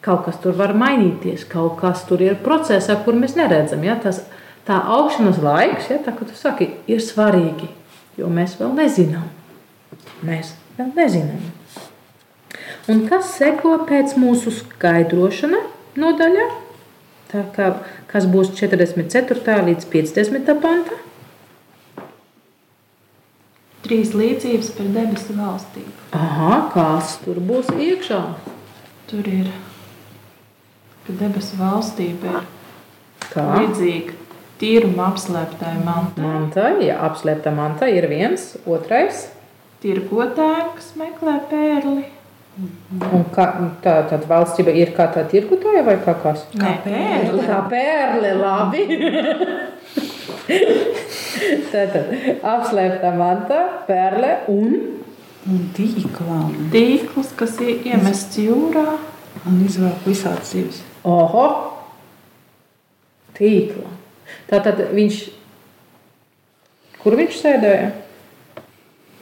Kaut 0.06 0.26
kas 0.26 0.36
tur 0.38 0.54
var 0.54 0.74
mainīties, 0.74 1.46
kaut 1.50 1.80
kas 1.80 2.04
tur 2.06 2.20
ir 2.22 2.36
procesā, 2.42 2.98
kur 3.04 3.14
mēs 3.18 3.34
neredzam. 3.38 3.82
Ja? 3.86 3.96
Tas, 4.02 4.20
tā 4.66 4.78
augšanas 4.98 5.40
laiks, 5.42 5.90
ja, 5.90 5.98
tā, 6.02 6.14
kā 6.14 6.26
tu 6.26 6.34
saki, 6.34 6.70
ir 6.90 7.02
svarīgi, 7.02 7.70
jo 8.18 8.30
mēs 8.30 8.58
vēl 8.60 8.74
nezinām. 8.78 9.26
Mēs 10.26 10.54
vēl 10.78 10.92
nezinām. 10.94 11.55
Un 12.86 13.02
kas 13.10 13.32
seko 13.34 13.72
pēc 13.88 14.14
mūsu 14.20 14.52
skaidrošana 14.54 15.58
nodaļā? 15.98 16.44
Tā 17.32 17.42
kā, 17.56 17.70
kas 18.06 18.28
būs 18.30 18.52
44. 18.54 19.56
līdz 19.66 19.88
50. 19.90 20.52
pantā? 20.62 21.00
Trīs 23.86 24.12
līdzības 24.14 24.70
par 24.78 24.90
debesu 24.94 25.34
valstību. 25.34 25.94
Aha, 26.18 26.52
kas 26.74 27.16
tur 27.24 27.42
būs 27.42 27.72
iekšā? 27.74 28.20
Tur 29.10 29.26
ir, 29.30 29.50
ka 31.06 31.14
debesu 31.18 31.58
valstība 31.58 32.40
ir 32.40 33.28
Kā? 33.30 33.44
līdzīga 33.60 34.14
tīruma 34.62 35.10
apslēptai 35.12 35.76
mantai. 35.84 36.22
Manta, 36.22 36.68
ja 36.82 37.00
apslēpta 37.06 37.52
manta 37.54 37.90
ir 37.90 38.06
viens, 38.10 38.54
otrais. 38.66 39.26
Tirgotājiem, 39.82 40.70
kas 40.78 40.94
meklē 40.98 41.40
pērli. 41.50 42.15
Un 42.56 43.24
kā, 43.34 43.44
tā 43.84 43.98
tad 44.08 44.22
valstība 44.30 44.72
ir 44.72 44.94
kā 44.96 45.10
tā 45.12 45.26
tirgotāja 45.28 45.82
vai 45.84 45.98
kā 46.00 46.14
kas? 46.22 46.46
Nē, 46.56 46.70
pērli. 46.86 47.42
Kā 47.44 47.58
pērle, 47.68 48.30
labi. 48.40 48.86
Tātad 51.72 52.14
apslēpta 52.40 53.10
manta, 53.18 53.60
pērle 53.88 54.38
un 54.48 54.72
un 55.46 55.66
tīklām. 55.76 56.54
Tīkls, 56.72 57.34
kas 57.38 57.58
ir 57.62 57.84
iemests 57.86 58.38
jūrā. 58.40 58.96
Un 59.46 59.60
izvēl 59.66 59.92
visādas 60.06 60.50
zivs. 60.54 60.80
oho, 61.06 61.44
tīkla. 63.36 63.92
Tātad 64.50 64.80
viņš, 64.96 65.20
kur 67.02 67.18
viņš 67.20 67.40
sēdēja? 67.44 67.90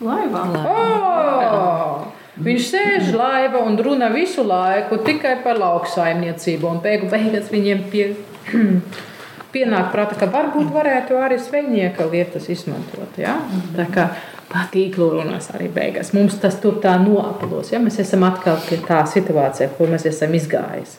Laivā. 0.04 0.44
Oh! 0.62 2.13
Viņš 2.34 2.64
sēž 2.66 3.12
laivā 3.14 3.60
un 3.62 3.76
runā 3.78 4.08
visu 4.10 4.42
laiku 4.42 4.98
tikai 5.06 5.36
par 5.44 5.58
lauksaimniecību. 5.62 6.66
Un 6.66 6.80
beigu 6.82 7.06
beigās 7.12 7.50
viņiem 7.52 7.84
pie, 7.92 8.08
pienāk 9.54 9.92
prātā, 9.92 10.18
ka 10.18 10.26
varbūt 10.32 10.72
varētu 10.74 11.20
arī 11.22 11.38
svejnieka 11.38 12.08
lietas 12.10 12.48
izmantot. 12.50 13.20
Ja? 13.22 13.36
Tā 13.76 13.86
kā 13.94 14.08
par 14.50 14.66
tīklu 14.74 15.12
runās 15.12 15.46
arī 15.54 15.68
beigās. 15.70 16.10
Mums 16.16 16.40
tas 16.42 16.58
tur 16.62 16.80
tā 16.82 16.96
noaplos. 17.02 17.70
Ja? 17.70 17.78
Mēs 17.82 18.00
esam 18.02 18.26
atkal 18.26 18.58
pie 18.66 18.80
tā 18.82 19.04
situācijā, 19.14 19.70
kur 19.78 19.94
mēs 19.94 20.08
esam 20.10 20.34
izgājis. 20.34 20.98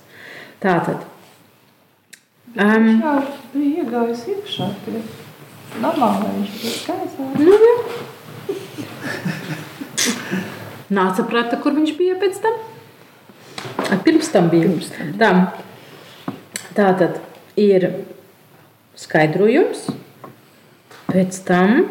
Tātad. 0.64 1.04
Um, 2.56 2.88
Jā, 3.04 3.20
bija 3.52 3.84
iegājis 3.84 4.24
iekšā. 4.32 4.72
Normāli 5.84 6.32
viņš 6.38 6.58
bija 6.64 6.76
skaistā. 6.80 7.32
nu, 7.44 7.60
jā. 7.68 7.76
Nāca 10.94 11.26
prātā, 11.26 11.58
kur 11.62 11.74
viņš 11.78 11.96
bija 11.98 12.18
pēc 12.22 12.42
tam? 12.44 12.60
Pirms 14.06 14.30
tam 14.34 14.52
bija. 14.52 14.70
Pirms 14.70 14.92
tam. 14.94 15.14
tam. 15.22 16.36
Tā 16.76 16.92
tad 17.00 17.20
ir 17.58 17.88
skaidrojums, 19.00 19.88
pēc 21.08 21.42
tam 21.48 21.82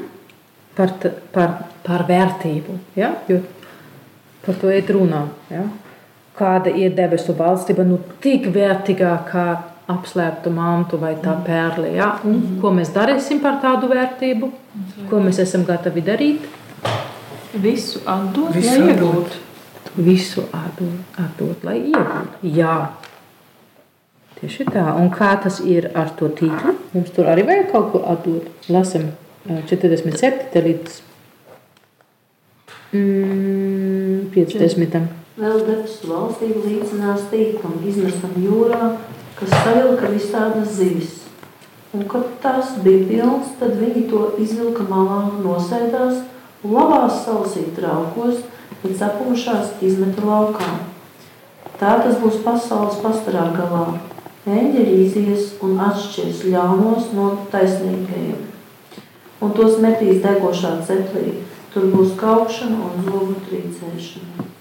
par, 0.76 0.94
par, 1.34 1.58
par 1.86 2.06
vērtību. 2.08 2.78
Ja? 2.98 3.14
Jo 3.30 3.42
par 4.44 4.58
to 4.60 4.72
ir 4.72 4.88
runā. 4.92 5.26
Ja? 5.52 5.64
Kāda 6.34 6.72
ir 6.74 6.94
debesu 6.96 7.34
valstība, 7.38 7.86
nu 7.86 8.00
tik 8.22 8.48
vērtīgā 8.54 9.12
kā 9.28 9.46
apslēpta 9.90 10.50
mantu 10.52 10.98
vai 11.00 11.14
tā 11.22 11.34
pērle. 11.46 11.92
Ja? 11.96 12.14
Un, 12.26 12.58
ko 12.62 12.72
mēs 12.74 12.92
darīsim 12.94 13.42
par 13.44 13.60
tādu 13.62 13.90
vērtību? 13.92 14.50
Ko 15.10 15.22
mēs 15.22 15.40
esam 15.44 15.66
gatavi 15.68 16.04
darīt? 16.04 16.48
Visu 17.62 18.00
atdot, 18.06 18.54
Visu 18.54 18.80
lai 18.80 18.90
iegūtu. 18.90 19.42
Visu 20.02 20.42
atdot, 20.50 21.18
atdot 21.22 21.66
lai 21.66 21.78
iegūtu. 21.84 22.50
Jā. 22.56 22.76
Tieši 24.40 24.66
tā. 24.74 24.88
Un 24.98 25.12
kā 25.14 25.30
tas 25.42 25.60
ir 25.62 25.86
ar 25.94 26.10
to 26.18 26.28
tīklu? 26.34 26.74
Mums 26.94 27.12
tur 27.14 27.30
arī 27.30 27.46
vajag 27.46 27.70
kaut 27.70 27.92
ko 27.92 28.02
atdot. 28.10 28.48
Lasam 28.74 29.12
ā, 29.46 29.60
47 29.70 30.64
līdz 30.66 30.98
mm, 32.98 34.18
50. 34.34 34.98
Vēl 35.38 35.64
debesu 35.66 36.10
valstību 36.10 36.66
līdzinās 36.66 37.28
tīklam, 37.30 37.78
izmestam 37.86 38.34
jūrā, 38.42 38.92
kas 39.38 39.54
savilka 39.62 40.10
visādas 40.10 40.74
zivis. 40.76 41.20
Un, 41.94 42.04
kad 42.10 42.26
tās 42.42 42.74
bija 42.82 43.06
pilnas, 43.06 43.54
tad 43.60 43.76
viņi 43.78 44.08
to 44.10 44.28
izvilka 44.42 44.86
malā, 44.90 45.20
nosēdās 45.42 46.24
un 46.64 46.74
labās 46.74 47.20
salasīt 47.26 47.74
traukos, 47.76 48.42
bet 48.82 48.96
sapumušās 48.98 49.76
izmeta 49.84 50.24
laukā. 50.24 50.70
Tā 51.80 51.98
tas 52.04 52.18
būs 52.22 52.40
pasaules 52.44 53.00
pastarā 53.04 53.50
galā. 53.56 53.86
Eņģeļi 54.44 54.96
izies 55.06 55.52
un 55.64 55.78
atšķirs 55.80 56.44
ļaunos 56.52 57.12
no 57.16 57.30
taisnīgajiem. 57.52 58.42
Un 59.44 59.54
tos 59.56 59.78
metīs 59.84 60.22
degošā 60.24 60.78
ceplī. 60.88 61.40
Tur 61.74 61.88
būs 61.90 62.12
kaukšana 62.20 62.76
un 62.86 63.06
zobu 63.08 63.40
trīcēšana. 63.48 64.53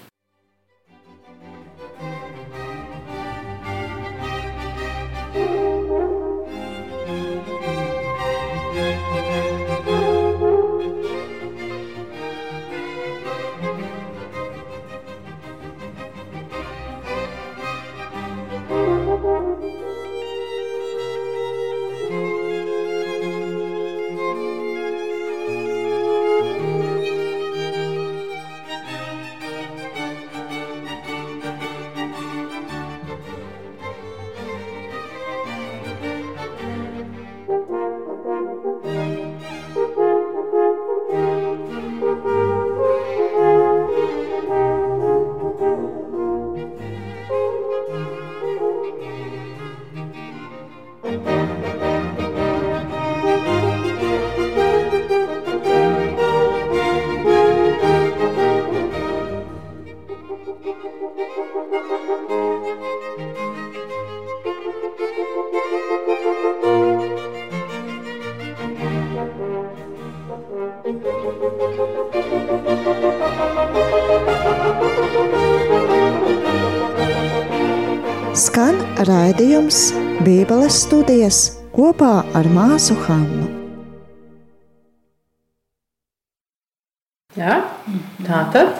Raidījums 79.64 80.24
Bībeles 80.24 80.76
studijas 80.84 81.38
kopā 81.72 82.24
ar 82.36 82.46
māsu 82.52 82.94
Hannu. 83.06 83.46
Ja? 87.36 87.64
Tā 88.26 88.42
tad 88.52 88.76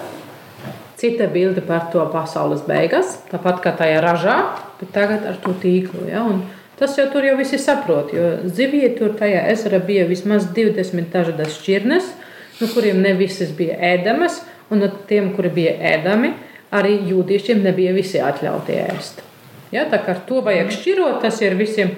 cita 0.96 1.26
bilde 1.26 1.62
par 1.62 1.90
to 1.92 2.04
pasaules 2.12 2.62
beigas, 2.66 3.18
tāpat 3.30 3.62
kā 3.64 3.72
tajā 3.76 4.00
ražā, 4.00 4.36
bet 4.80 4.92
tagad 4.92 5.24
ar 5.26 5.40
to 5.40 5.54
tīklu. 5.54 6.06
Ja? 6.08 6.22
Un 6.22 6.44
tas 6.78 6.96
jau 6.98 7.08
tur 7.10 7.24
jau 7.24 7.36
visi 7.38 7.58
saprot, 7.58 8.12
jo 8.12 8.44
zivie 8.44 8.94
tur 8.98 9.16
tajā 9.16 9.48
ezera 9.52 9.80
bija 9.80 10.06
vismaz 10.06 10.46
20 10.52 11.10
dažādas 11.12 11.60
šķirnes, 11.60 12.12
no 12.60 12.68
kuriem 12.74 13.00
ne 13.00 13.14
visas 13.16 13.52
bija 13.56 13.78
ēdamas, 13.80 14.42
un 14.70 14.84
no 14.84 14.92
tiem, 15.08 15.32
kuri 15.34 15.48
bija 15.48 15.78
ēdami, 15.96 16.34
arī 16.72 16.98
jūdiešiem 17.08 17.62
nebija 17.64 17.94
visi 17.96 18.20
atļauti 18.20 18.82
ēst. 18.88 19.30
Ja? 19.74 19.88
Tā 19.90 20.00
kā 20.02 20.14
ar 20.14 20.22
to 20.28 20.40
vajag 20.44 20.72
šķirot, 20.74 21.18
tas 21.24 21.40
ir 21.42 21.58
visiem 21.58 21.96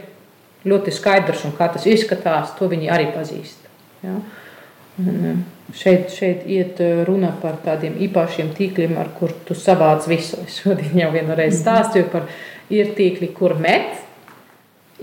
ļoti 0.66 0.94
skaidrs, 0.94 1.44
un 1.46 1.54
kā 1.56 1.68
tas 1.72 1.86
izskatās, 1.86 2.56
to 2.58 2.70
viņi 2.72 2.90
arī 2.92 3.10
pazīst. 3.14 3.68
Ja? 4.02 4.16
Un, 4.96 5.44
šeit, 5.76 6.08
šeit 6.14 6.46
iet 6.48 6.80
runa 7.06 7.34
par 7.42 7.58
tādiem 7.64 7.98
īpašiem 8.06 8.54
tīkliem, 8.56 8.96
ar 8.98 9.10
kuriem 9.18 9.42
tu 9.48 9.56
savāc 9.58 10.08
visu. 10.08 10.40
Es 10.46 10.62
šodien 10.62 10.96
jau 11.02 11.12
vienu 11.14 11.36
reizi 11.36 11.60
stāstīju 11.60 12.08
par 12.12 12.30
ir 12.72 12.94
tīkli, 12.96 13.28
kur 13.36 13.56
met 13.60 14.00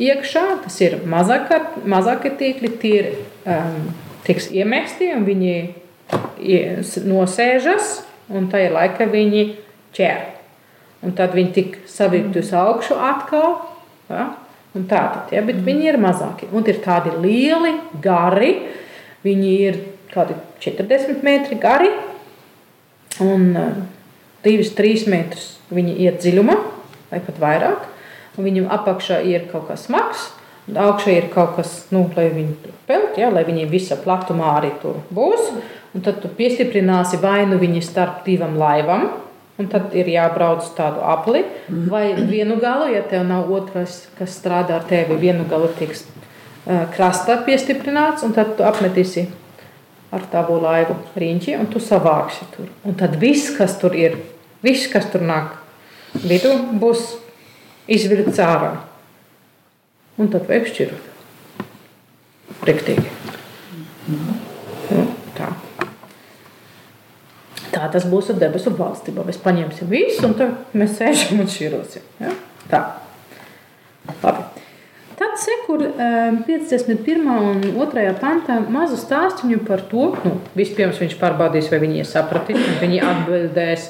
iekšā. 0.02 0.46
Tas 0.66 0.80
ir 0.82 0.98
mazākie, 1.10 1.62
mazākie 1.86 2.34
tīkli, 2.40 2.74
tie 2.82 2.94
ir 2.98 3.12
um, 3.46 3.92
tiks 4.26 4.50
iemesti 4.54 5.14
un 5.14 5.28
viņi 5.30 5.56
nosēžas, 7.08 8.00
un 8.34 8.50
tajā 8.52 8.74
laikā 8.74 9.08
viņi 9.12 9.46
ķer. 9.96 10.33
Un 11.04 11.16
tad 11.18 11.36
viņi 11.36 11.52
tik 11.56 11.78
savilkti 11.90 12.40
uz 12.40 12.54
augšu 12.56 12.96
atkal. 12.96 13.58
Ja? 14.10 14.30
Un 14.74 14.88
tā 14.90 15.02
tad, 15.14 15.34
ja? 15.36 15.44
bet 15.46 15.60
viņi 15.66 15.92
ir 15.92 16.00
mazāki. 16.02 16.50
Un 16.56 16.66
ir 16.68 16.80
tādi 16.84 17.14
lieli, 17.24 17.76
gari. 18.04 18.54
Viņi 19.24 19.52
ir 19.68 19.82
kādi 20.14 20.36
40 20.64 21.24
metri 21.26 21.58
gari 21.62 21.92
un 23.24 23.52
2-3 24.44 25.10
metrus 25.12 25.54
viņi 25.74 25.98
iet 26.06 26.22
dziļumā, 26.22 26.56
vai 27.12 27.20
pat 27.24 27.42
vairāk. 27.42 27.90
Viņam 28.38 28.70
apakšā 28.74 29.20
ir 29.30 29.46
kaut 29.52 29.68
kas 29.70 29.86
smags, 29.88 30.32
augšā 30.70 31.14
ir 31.14 31.30
kaut 31.34 31.56
kas, 31.58 31.76
nu, 31.94 32.06
lai 32.18 32.30
viņi 32.34 32.56
tur 32.64 32.74
peld, 32.88 33.20
ja, 33.20 33.30
lai 33.34 33.44
viņi 33.46 33.68
visa 33.70 33.98
platumā 34.00 34.56
arī 34.58 34.74
tur 34.82 35.02
būs. 35.14 35.52
Un 35.94 36.02
tad 36.06 36.24
tu 36.24 36.32
piestiprināsi 36.34 37.20
vai 37.22 37.44
nu 37.46 37.60
viņi 37.62 37.84
starp 37.86 38.24
divām 38.26 38.58
laivām, 38.58 39.12
un 39.62 39.70
tad 39.70 39.94
ir 39.98 40.10
jābrauc 40.10 40.64
uz 40.64 40.72
tādu 40.78 41.04
apli, 41.06 41.44
vai 41.90 42.14
vienu 42.18 42.58
galu, 42.62 42.90
ja 42.94 43.04
tev 43.06 43.26
nav 43.30 43.52
otrs, 43.54 44.08
kas 44.18 44.34
strādā 44.40 44.80
ar 44.80 44.88
tevi, 44.90 45.20
vienu 45.22 45.46
galu 45.50 45.70
tiks 45.78 46.08
krastā 46.96 47.38
piestiprināts, 47.46 48.24
un 48.26 48.34
tad 48.36 48.56
tu 48.58 48.66
apmetīsi 48.66 49.28
ar 50.14 50.26
tavu 50.32 50.60
laivu 50.62 50.96
riņķi, 51.18 51.58
un 51.60 51.70
tu 51.74 51.82
savāksi 51.82 52.48
tur. 52.54 52.70
Un 52.86 52.98
tad 52.98 53.18
viss, 53.22 53.52
kas 53.58 53.76
tur 53.82 53.96
ir, 53.98 54.20
viss, 54.66 54.88
kas 54.92 55.10
tur 55.12 55.26
nāk 55.26 55.56
vidū, 56.24 56.54
būs 56.80 57.16
izvilkts 57.90 58.42
ārā. 58.42 58.76
Un 60.22 60.30
tad 60.30 60.46
vajag 60.50 60.70
šķirot. 60.70 61.10
Riktīgi. 62.70 63.10
Nu, 64.14 65.06
tā. 65.34 65.50
Tā 67.84 67.90
tas 67.92 68.06
būs 68.08 68.30
ar 68.32 68.38
debesu 68.40 68.72
valstību. 68.78 69.26
Mēs 69.28 69.42
paņemsim 69.44 69.90
visu, 69.92 70.22
un 70.24 70.38
tad 70.40 70.72
mēs 70.72 70.94
sēžam 70.96 71.42
un 71.44 71.50
šķirosim. 71.52 72.06
Ja? 72.24 72.30
Tā. 72.70 72.80
Labi. 74.22 74.64
Tad 75.20 75.34
sekur 75.42 75.84
eh, 75.84 76.38
51. 76.48 77.28
un 77.28 77.60
2. 77.76 78.06
pantā 78.22 78.62
mazu 78.72 78.96
stāstīņu 79.02 79.60
par 79.68 79.84
to, 79.92 80.06
nu, 80.24 80.32
vispirms 80.56 81.02
viņš 81.04 81.18
pārbaudīs, 81.20 81.68
vai 81.74 81.82
viņi 81.84 82.00
ir 82.06 82.08
sapratuši, 82.08 82.64
un 82.72 82.80
viņi 82.86 83.04
atbildēs, 83.12 83.90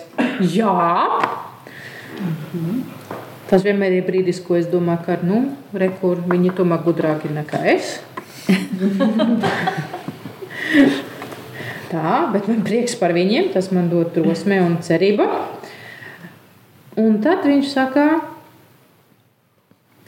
jā. 0.58 0.74
Tas 3.54 3.62
vienmēr 3.62 4.00
ir 4.00 4.10
brīdis, 4.10 4.42
ko 4.42 4.58
es 4.58 4.66
domāju, 4.74 5.06
ka 5.06 5.22
nu, 5.22 5.54
rekur, 5.86 6.26
viņi 6.34 6.58
tomēr 6.58 6.82
gudrāki 6.90 7.30
nekā 7.38 7.62
es. 7.78 8.00
Tā, 11.94 12.14
bet 12.34 12.48
man 12.50 12.64
prieks 12.66 12.96
par 12.98 13.14
viņiem, 13.14 13.52
tas 13.54 13.70
man 13.70 13.92
dod 13.92 14.16
drosme 14.16 14.58
un 14.64 14.80
cerība. 14.82 15.28
Un 16.98 17.20
tad 17.22 17.46
viņš 17.46 17.68
saka, 17.70 18.06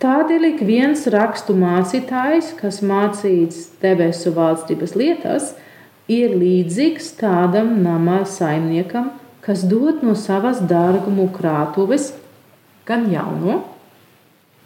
tādēļ 0.02 0.48
ik 0.50 0.64
viens 0.66 1.06
rakstu 1.14 1.54
mācītājs, 1.62 2.56
kas 2.58 2.82
mācīts 2.86 3.68
debesu 3.84 4.34
valstības 4.34 4.96
lietas, 4.98 5.52
ir 6.10 6.34
līdzīgs 6.38 7.12
tādam 7.22 7.76
nama 7.86 8.24
saimniekam, 8.30 9.12
kas 9.46 9.62
dod 9.70 10.02
no 10.06 10.18
savas 10.18 10.64
dārgumu 10.66 11.30
krātuves 11.38 12.14
gan 12.90 13.06
jauno, 13.14 13.62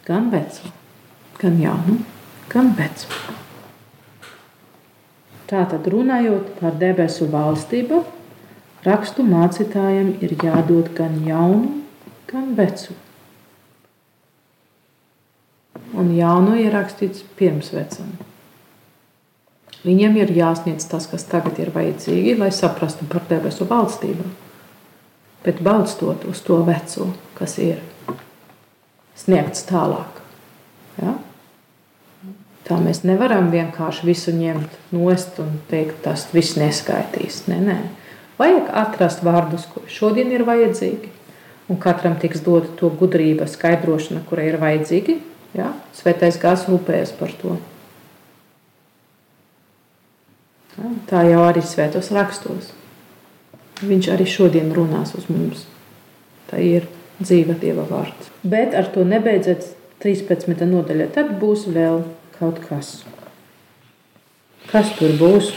gan 0.08 0.32
veco. 0.32 0.72
gan 1.40 1.60
jaunu, 1.60 2.00
gan 2.52 2.74
vecu. 2.76 3.39
Tātad 5.50 5.86
runājot 5.90 6.52
par 6.60 6.76
debesu 6.78 7.26
valstību, 7.30 8.04
rakstu 8.86 9.24
mācītājiem 9.26 10.12
ir 10.22 10.36
jādod 10.38 10.92
gan 10.94 11.16
jaunu, 11.26 11.80
gan 12.30 12.52
vecu. 12.58 12.94
Un 15.98 16.12
jauno 16.14 16.54
ierakstīts 16.54 17.24
pirms 17.38 17.72
vecam. 17.74 18.12
Viņiem 19.82 20.20
ir 20.20 20.30
jāsniedz 20.36 20.86
tas, 20.86 21.08
kas 21.10 21.24
tagad 21.26 21.58
ir 21.58 21.72
vajadzīgi, 21.74 22.36
lai 22.38 22.52
saprastu 22.54 23.08
par 23.10 23.24
debesu 23.30 23.66
valstību. 23.66 24.28
Bet 25.42 25.62
balstot 25.64 26.26
uz 26.28 26.44
to 26.44 26.60
veco, 26.66 27.08
kas 27.34 27.56
ir 27.58 27.80
sniegts 29.18 29.64
tālāk. 29.66 30.20
Ja? 31.00 31.16
Tā 32.70 32.76
mēs 32.78 33.00
nevaram 33.02 33.48
vienkārši 33.50 34.06
visu 34.06 34.30
ņemt 34.30 34.76
nost 34.94 35.40
un 35.42 35.56
teikt, 35.72 36.04
tas 36.04 36.28
viss 36.30 36.54
neskaitīs. 36.54 37.42
Nē, 37.50 37.56
nē. 37.66 37.78
Vajag 38.38 38.68
atrast 38.78 39.24
vārdus, 39.26 39.64
kuri 39.72 39.90
šodien 39.90 40.30
ir 40.30 40.44
vajadzīgi, 40.46 41.10
un 41.66 41.80
katram 41.82 42.14
tiks 42.22 42.44
dota 42.46 42.70
to 42.78 42.92
gudrība, 43.00 43.48
skaidrošana, 43.50 44.22
kurai 44.28 44.46
ir 44.52 44.60
vajadzīgi. 44.62 45.16
Ja? 45.58 45.72
Svētais 45.98 46.38
gāzes 46.38 46.70
rūpējas 46.70 47.10
par 47.18 47.34
to. 47.42 47.56
Tā 51.10 51.24
jau 51.26 51.42
arī 51.48 51.66
svētos 51.66 52.12
rakstos. 52.14 52.70
Viņš 53.82 54.12
arī 54.14 54.28
šodien 54.30 54.70
runās 54.76 55.16
uz 55.18 55.26
mums. 55.32 55.66
Tā 56.52 56.62
ir 56.62 56.86
dzīva 57.18 57.58
Dieva 57.58 57.82
vārds. 57.90 58.30
Bet 58.46 58.78
ar 58.78 58.88
to 58.94 59.02
nebeidzot 59.02 59.66
13. 60.00 60.62
nodaļa. 60.70 61.10
Tad 61.18 61.34
būs 61.42 61.66
vēl 61.74 62.04
kaut 62.40 62.60
kas. 62.64 63.02
Kas 64.70 64.94
tur 64.96 65.12
būs? 65.20 65.50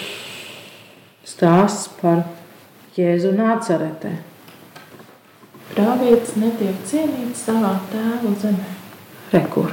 Stāsts 1.24 1.88
par 2.02 2.26
Jēzu 2.98 3.32
Nācaretē. 3.38 4.17
Prāvietis 5.74 6.36
netiek 6.38 6.84
cienīts 6.89 7.46
savā 7.48 7.78
tēva 7.89 8.34
zemē. 8.43 8.67
Rekur. 9.34 9.72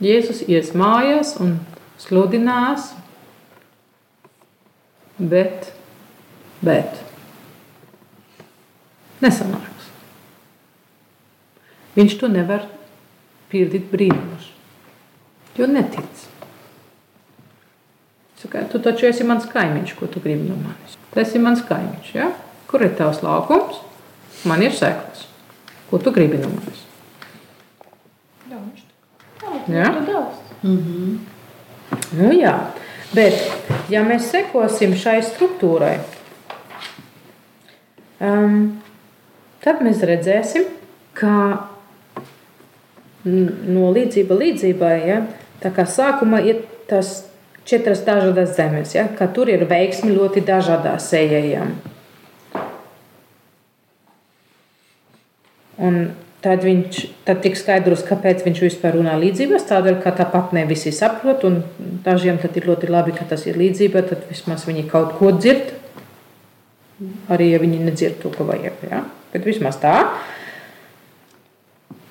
Jēzus 0.00 0.44
ies 0.46 0.70
mājās 0.78 1.34
un 1.42 1.56
sludinās, 1.98 2.92
bet, 5.18 5.72
bet 6.62 7.02
nesanāks. 9.20 9.90
Viņš 11.98 12.20
to 12.20 12.30
nevar 12.30 12.68
pildīt 13.52 13.86
brīnumus, 13.92 14.50
jo 15.58 15.68
netic. 15.70 16.26
Saka, 18.38 18.62
tu 18.70 18.78
taču 18.78 19.08
esi 19.08 19.24
mans 19.26 19.48
kaimiņš, 19.50 19.94
ko 19.98 20.06
tu 20.06 20.20
gribi 20.22 20.46
no 20.46 20.56
manis. 20.60 20.98
Tu 21.12 21.22
esi 21.22 21.40
mans 21.42 21.64
kaimiņš, 21.66 22.12
ja? 22.14 22.30
kur 22.68 22.84
ir 22.84 22.92
tavs 22.98 23.22
laukums? 23.24 23.80
Man 24.46 24.62
ir 24.62 24.76
sekls. 24.76 25.24
Ko 25.90 25.98
tu 25.98 26.12
gribi 26.14 26.38
no 26.38 26.52
manis? 26.52 26.84
Tā. 29.38 29.54
Jā? 29.72 29.88
Jā, 30.06 30.26
Mm 30.62 30.76
-hmm. 30.76 31.18
Nu, 32.18 32.32
jā, 32.32 32.54
bet 33.14 33.34
ja 33.88 34.02
mēs 34.04 34.30
sekosim 34.30 34.96
šai 34.96 35.22
struktūrai, 35.22 35.98
um, 38.20 38.82
tad 39.60 39.80
mēs 39.80 40.02
redzēsim, 40.02 40.64
ka 41.12 41.67
no 43.24 43.90
līdzība 43.94 44.36
līdzībai, 44.42 44.94
ja, 45.08 45.22
tā 45.62 45.72
kā 45.74 45.86
sākumā 45.88 46.42
ir 46.46 46.62
tas 46.90 47.24
četras 47.68 48.04
dažādas 48.06 48.54
zemes, 48.56 48.94
ja, 48.96 49.08
ka 49.18 49.28
tur 49.32 49.50
ir 49.52 49.66
veiksmi 49.68 50.14
ļoti 50.14 50.44
dažādās 50.46 51.10
sējējām. 51.12 51.74
Un 55.78 56.00
Tad 56.38 56.62
viņš 56.62 56.98
tad 57.26 57.40
tiks 57.42 57.64
skaidrs, 57.64 58.04
kāpēc 58.06 58.44
viņš 58.46 58.60
vispār 58.62 58.94
runā 58.94 59.16
līdzībās. 59.18 59.64
Tādēļ, 59.66 59.96
ka 60.04 60.12
tāpat 60.20 60.52
ne 60.54 60.62
visi 60.70 60.92
saprot, 60.94 61.42
un 61.48 61.64
dažiem 62.04 62.38
tad 62.38 62.54
ir 62.54 62.68
ļoti 62.70 62.90
labi, 62.94 63.14
ka 63.16 63.26
tas 63.26 63.42
ir 63.48 63.58
līdzība, 63.58 64.04
tad 64.06 64.22
vismaz 64.30 64.68
viņi 64.68 64.84
kaut 64.90 65.16
ko 65.18 65.32
dzird. 65.34 65.74
Arī 67.34 67.50
ja 67.50 67.58
viņi 67.62 67.80
nedzird 67.82 68.20
to, 68.22 68.30
ko 68.30 68.46
vajag. 68.46 68.78
Ja? 68.86 69.02
Bet 69.32 69.50
vismaz 69.50 69.80
tā. 69.82 69.96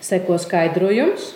Seko 0.04 0.38
skaidrojums. 0.42 1.34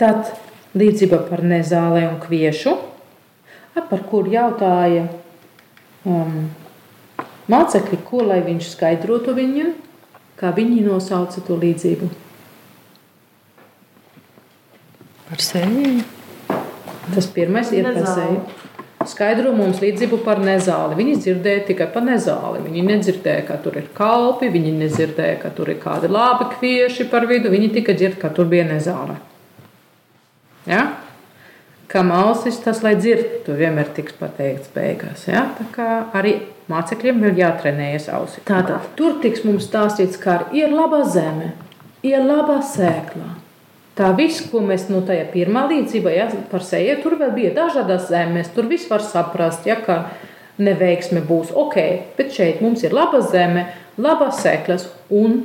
Tad 0.00 0.32
līdzība 0.76 1.20
par 1.28 1.42
nezālē 1.44 2.06
un 2.08 2.16
kviešu, 2.22 2.72
par 3.90 4.02
kuru 4.08 4.32
jautāja 4.32 5.06
um, 6.08 6.48
Mācekļi, 7.50 7.98
ko 8.06 8.22
lai 8.28 8.38
viņš 8.46 8.68
skaidrotu 8.76 9.34
viņam, 9.34 9.72
kā 10.38 10.52
viņi 10.54 10.84
nosauca 10.86 11.42
to 11.42 11.56
līdzību? 11.58 12.08
Par 15.30 15.42
seju. 15.42 16.04
Tas 17.10 17.26
pirmais 17.34 17.72
ir 17.74 17.88
par 17.90 18.06
seju. 18.06 18.59
Skaidro 19.08 19.54
mums 19.56 19.78
līdzību 19.80 20.18
par 20.26 20.42
nezāli. 20.44 20.96
Viņi 20.98 21.14
dzirdēja 21.22 21.62
tikai 21.70 21.86
par 21.94 22.04
nezāli. 22.04 22.60
Viņi 22.66 22.82
nedzirdēja, 22.84 23.46
ka 23.48 23.56
tur 23.64 23.78
ir 23.80 23.86
kalpi, 23.96 24.50
viņi 24.52 24.74
nedzirdēja, 24.76 25.38
ka 25.40 25.52
tur 25.56 25.70
ir 25.72 25.78
kādi 25.80 26.10
labi 26.12 26.50
kvieši 26.52 27.06
par 27.08 27.24
vidu. 27.30 27.48
Viņi 27.48 27.70
tikai 27.78 27.94
dzird, 27.96 28.18
ka 28.20 28.28
tur 28.36 28.50
bija 28.50 28.66
nezāle. 28.68 29.16
Ja? 30.68 30.82
Kam 31.88 32.12
ausis 32.12 32.60
tas, 32.60 32.84
lai 32.84 32.92
dzird, 33.00 33.40
tur 33.46 33.56
vienmēr 33.56 33.88
tiks 33.96 34.20
pateikts 34.20 34.68
beigās. 34.76 35.24
Ja? 35.32 35.48
Tā 35.56 35.70
kā 35.72 35.88
arī 36.20 36.36
Mācekļiem 36.70 37.24
ir 37.24 37.40
jātrenējas 37.40 38.12
ausis. 38.14 38.44
Tātad 38.46 38.92
tur 39.00 39.16
tiks 39.24 39.48
mums 39.48 39.64
stāstīts, 39.66 40.20
ka 40.20 40.42
ir 40.54 40.70
laba 40.76 41.00
zeme, 41.08 41.54
ir 42.06 42.20
laba 42.20 42.60
sēkla. 42.62 43.32
Tā 44.00 44.14
viss, 44.16 44.46
ko 44.48 44.62
mēs 44.64 44.86
no 44.88 45.02
tajā 45.04 45.26
pirmā 45.28 45.66
līdzībā 45.68 46.12
ja, 46.14 46.30
par 46.48 46.62
seju, 46.64 46.94
tur 47.02 47.18
vēl 47.20 47.34
bija 47.36 47.50
dažādas 47.52 48.06
zemes, 48.08 48.48
tur 48.54 48.64
viss 48.70 48.88
var 48.88 49.04
saprast, 49.04 49.66
ja, 49.68 49.76
ka 49.76 50.06
neveiksme 50.56 51.20
būs 51.28 51.50
ok, 51.52 51.76
bet 52.16 52.32
šeit 52.32 52.62
mums 52.64 52.80
ir 52.86 52.96
laba 52.96 53.20
zeme, 53.20 53.66
labas 54.00 54.40
sēklas 54.40 54.86
un 55.12 55.42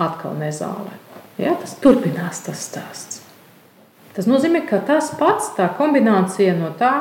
atkal 0.00 0.38
nezāle. 0.40 0.94
Ja, 1.36 1.52
tas 1.60 1.74
turpinās 1.84 2.40
tas 2.46 2.64
stāsts. 2.64 3.20
Tas 4.16 4.28
nozīmē, 4.28 4.64
ka 4.68 4.80
tas 4.88 5.10
pats, 5.20 5.50
tā 5.58 5.68
kombinācija 5.76 6.56
no 6.56 6.72
tā 6.80 6.94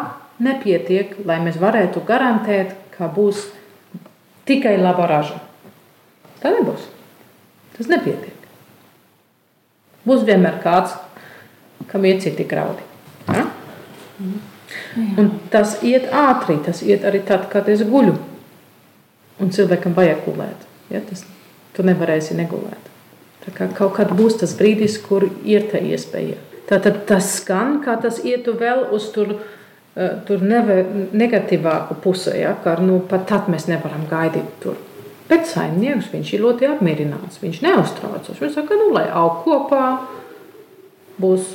nepietiek, 0.44 1.16
lai 1.24 1.40
mēs 1.44 1.60
varētu 1.62 2.04
garantēt, 2.08 2.76
ka 2.98 3.08
būs 3.12 3.46
tikai 4.48 4.76
laba 4.80 5.08
raža. 5.08 5.40
Tā 6.44 6.52
nebūs. 6.52 6.92
Tas 7.78 7.92
nepietiek. 7.92 8.41
Būs 10.08 10.26
vienmēr 10.28 10.60
kāds, 10.64 10.96
kam 11.92 12.06
ir 12.10 12.22
citi 12.24 12.46
graudi. 12.50 12.84
Ja? 13.30 13.46
Un 15.20 15.32
tas 15.54 15.78
iet 15.86 16.10
ātri, 16.16 16.58
tas 16.66 16.82
iet 16.86 17.06
arī 17.08 17.24
tad, 17.28 17.48
kad 17.52 17.70
es 17.70 17.84
guļu. 17.88 18.18
Un 19.42 19.54
cilvēkam 19.54 19.96
vajag 19.98 20.26
gulēt. 20.26 20.68
Ja? 20.94 21.02
Tas, 21.08 21.26
tu 21.76 21.86
nevarēsi 21.88 22.38
negulēt. 22.38 22.90
Tā 23.46 23.54
kā 23.56 23.70
kaut 23.78 23.96
kad 23.98 24.12
būs 24.14 24.38
tas 24.42 24.54
brīdis, 24.58 25.00
kur 25.02 25.26
ir 25.46 25.66
tā 25.72 25.82
iespēja. 25.82 26.38
Tātad 26.70 27.04
tas 27.10 27.34
skan, 27.40 27.80
kā 27.84 27.98
tas 28.02 28.22
ietu 28.26 28.54
vēl 28.58 28.86
uz 28.96 29.10
tur 29.16 29.34
Eh, 29.92 30.12
tur 30.24 30.40
neve, 30.40 30.86
negatīvāku 31.12 31.98
pusē, 32.00 32.38
ja, 32.40 32.54
ka 32.64 32.78
nu, 32.80 33.02
pat 33.12 33.26
tad 33.28 33.50
mēs 33.52 33.66
nevaram 33.68 34.06
gaidīt 34.08 34.54
tur. 34.64 34.78
Bet 35.32 35.48
saimnieks 35.48 36.10
viņš 36.12 36.34
ir 36.36 36.42
ļoti 36.44 36.68
apmierināts. 36.68 37.40
Viņš 37.40 37.62
neuztraucas. 37.64 38.40
Viņš 38.42 38.58
saka, 38.58 38.76
nu, 38.76 38.90
lai 38.92 39.06
aug 39.16 39.46
kopā, 39.46 39.86
būs 41.22 41.54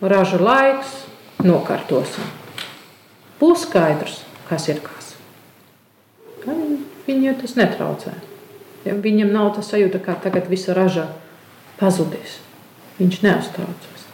raža 0.00 0.40
laiks, 0.40 0.94
nokārtosim. 1.44 2.30
Būs 3.40 3.66
skaidrs, 3.66 4.22
kas 4.48 4.68
ir 4.72 4.80
kas. 4.84 5.12
Viņu 7.04 7.36
tas 7.42 7.56
netraucē. 7.58 8.14
Viņam 8.88 9.34
nav 9.34 9.52
tas 9.58 9.68
sajūta, 9.68 10.00
ka 10.00 10.16
tagad 10.24 10.48
visa 10.48 10.72
raža 10.76 11.10
pazudīs. 11.80 12.38
Viņš 12.96 13.20
neuztraucas. 13.26 14.08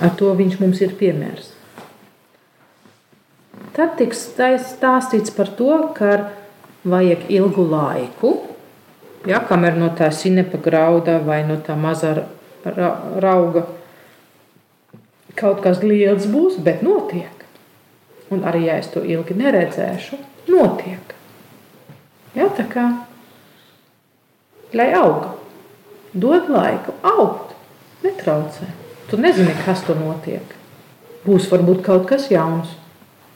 Ar 0.00 0.12
to 0.16 0.32
viņš 0.38 0.58
mums 0.62 0.80
ir 0.84 0.96
piemērs. 0.96 1.52
Tad 3.76 3.96
tiks 4.00 4.24
stāstīts 4.32 5.32
par 5.34 5.50
to, 5.58 5.72
ka 5.94 6.12
vajag 6.88 7.28
ilgu 7.32 7.64
laiku, 7.70 8.32
ja, 9.28 9.40
kamēr 9.48 9.78
no 9.80 9.90
tā 9.98 10.10
sinepa 10.14 10.60
grauda 10.62 11.18
vai 11.24 11.42
no 11.48 11.58
tā 11.64 11.76
mazā 11.78 12.14
ra 12.64 12.92
rauga 13.22 13.66
kaut 15.38 15.60
kas 15.62 15.82
liels 15.84 16.26
būs, 16.26 16.58
bet 16.62 16.82
notiek. 16.82 17.44
Un 18.34 18.42
arī, 18.44 18.66
ja 18.68 18.78
es 18.82 18.90
to 18.92 19.00
ilgi 19.06 19.36
neredzēšu, 19.38 20.18
notiek. 20.50 21.14
Ja, 22.34 22.48
tā 22.52 22.66
kā 22.68 22.88
lai 24.72 24.92
auga. 24.94 25.34
Dod 26.12 26.48
laiku 26.48 26.92
augt, 27.02 27.54
netraucē. 28.02 28.68
Tu 29.08 29.16
nezini, 29.16 29.54
kas 29.64 29.84
tur 29.86 29.96
notiek. 30.00 30.44
Būs 31.24 31.48
varbūt 31.52 31.82
kaut 31.84 32.08
kas 32.08 32.28
jauns. 32.32 32.74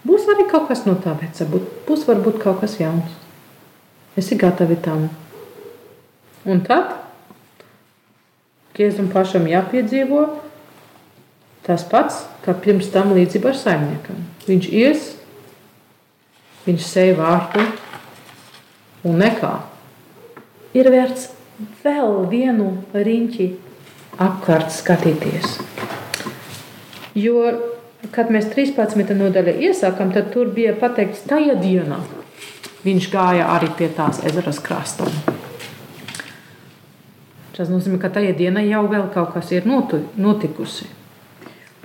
Būs 0.05 0.27
arī 0.33 0.49
kaut 0.51 0.69
kas 0.69 0.85
no 0.89 0.97
tā 0.99 1.15
veca, 1.21 1.47
būs 1.87 2.07
varbūt 2.09 2.41
kaut 2.43 2.61
kas 2.65 2.79
jauns. 2.81 3.22
Esi 4.17 4.37
gatavi 4.37 4.77
tam. 4.85 5.07
Un 6.45 6.61
tad 6.67 6.99
Jēzum 8.77 9.11
pašam 9.13 9.45
jāpiedzīvo 9.49 10.23
tas 11.67 11.85
pats, 11.89 12.23
kā 12.43 12.55
pirms 12.57 12.89
tam 12.93 13.13
līdzība 13.13 13.53
ar 13.53 13.59
saimniekam. 13.59 14.23
Viņš 14.47 14.69
ies, 14.73 15.11
viņš 16.65 16.87
seja 16.87 17.19
vārtu 17.19 17.63
un 19.07 19.21
nekā. 19.21 19.53
Ir 20.73 20.89
vērts 20.95 21.29
vēl 21.85 22.17
vienu 22.33 22.71
riņķi 22.97 23.51
apkārt 24.25 24.73
skatīties. 24.73 25.61
Jo, 27.19 27.45
kad 28.17 28.33
mēs 28.33 28.49
13. 28.57 29.13
nodaļā 29.21 29.59
iesākām, 29.69 30.17
tad 30.17 30.33
tur 30.33 30.49
bija 30.57 30.73
pateikts, 30.81 31.27
tajā 31.29 31.61
dienā 31.61 32.01
viņš 32.85 33.09
gāja 33.13 33.47
arī 33.55 33.71
pie 33.79 33.89
tās 33.95 34.21
ezeras 34.27 34.61
krasta. 34.63 35.07
Tas 37.53 37.69
nozīmē, 37.69 37.99
ka 38.01 38.09
tajā 38.13 38.33
dienā 38.37 38.63
jau 38.65 38.87
kaut 39.13 39.35
kas 39.35 39.53
ir 39.53 39.69
notikusi. 39.69 40.89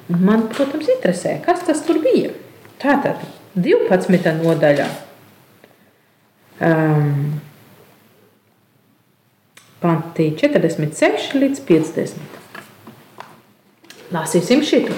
Un 0.08 0.24
man, 0.24 0.46
protams, 0.48 0.88
interesē, 0.94 1.36
kas 1.44 1.66
tas 1.68 1.84
bija. 2.04 2.32
Tātad 2.80 3.20
12. 3.58 4.32
nodaļā. 4.40 4.88
Um, 6.64 7.42
Panti 9.82 10.32
46 10.40 11.36
līdz 11.38 11.62
50. 11.68 12.40
Lasīsim 14.16 14.64
šito. 14.66 14.96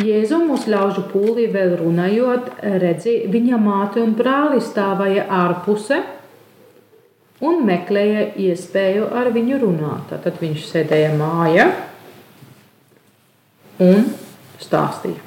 Jēzus 0.00 0.48
uz 0.54 0.64
ļaužu 0.70 1.04
pūlī 1.10 1.48
vēl 1.52 1.74
runājot, 1.80 2.50
redzi, 2.80 3.20
viņa 3.30 3.58
māte 3.60 4.00
un 4.02 4.14
brāli 4.16 4.60
stāvēja 4.64 5.26
ārpusē 5.28 6.00
un 7.44 7.64
meklēja 7.68 8.30
iespēju 8.40 9.08
ar 9.16 9.32
viņu 9.34 9.60
runāt. 9.62 10.12
Tad 10.24 10.38
viņš 10.40 10.68
sēdēja 10.70 11.10
mājā 11.18 11.66
un 13.80 14.06
stāstīja. 14.60 15.26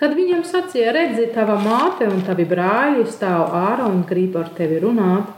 Kad 0.00 0.16
viņam 0.18 0.42
sacīja, 0.44 0.92
redzi, 0.92 1.28
tava 1.32 1.54
māte 1.62 2.08
un 2.10 2.20
tavi 2.26 2.44
brāļi 2.48 3.06
stāv 3.08 3.54
ārā 3.56 3.86
un 3.88 4.02
grib 4.08 4.34
ar 4.36 4.50
tevi 4.56 4.80
runāt, 4.82 5.30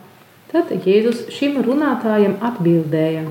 tad 0.51 0.72
Jēzus 0.75 1.27
šim 1.35 1.61
runātājam 1.62 2.38
atbildēja: 2.42 3.27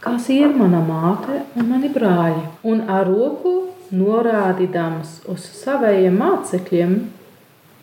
Kas 0.00 0.30
ir 0.32 0.54
mana 0.56 0.78
māte 0.80 1.42
un 1.60 1.66
mani 1.68 1.90
brāļi? 1.92 2.44
Un 2.70 2.86
ar 2.88 3.04
roku 3.04 3.52
norādīdams 3.92 5.18
uz 5.28 5.44
saviem 5.58 6.14
mācekļiem, 6.16 6.94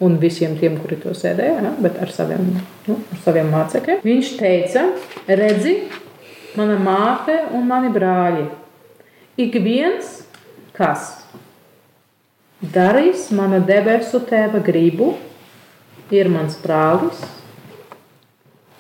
un 0.02 0.16
visiem 0.22 0.56
tiem, 0.58 0.80
kuri 0.82 0.98
to 1.04 1.14
sēdēja, 1.18 1.60
ja, 1.62 1.74
bet 1.84 2.00
ar 2.02 2.10
saviem, 2.14 2.48
nu, 2.88 2.96
ar 2.98 3.20
saviem 3.22 3.52
mācekļiem. 3.54 4.02
Viņš 4.06 4.32
teica, 4.40 4.88
redzi, 5.30 5.76
mana 6.58 6.80
māte 6.82 7.36
un 7.54 7.68
mani 7.70 7.92
brāļi. 7.94 8.48
Ik 9.46 9.60
viens, 9.62 10.24
kas 10.74 11.12
darīs 12.74 13.28
mana 13.30 13.60
debesu 13.62 14.24
tēva 14.26 14.64
gribu, 14.66 15.12
ir 16.10 16.32
mans 16.34 16.58
brālis 16.64 17.22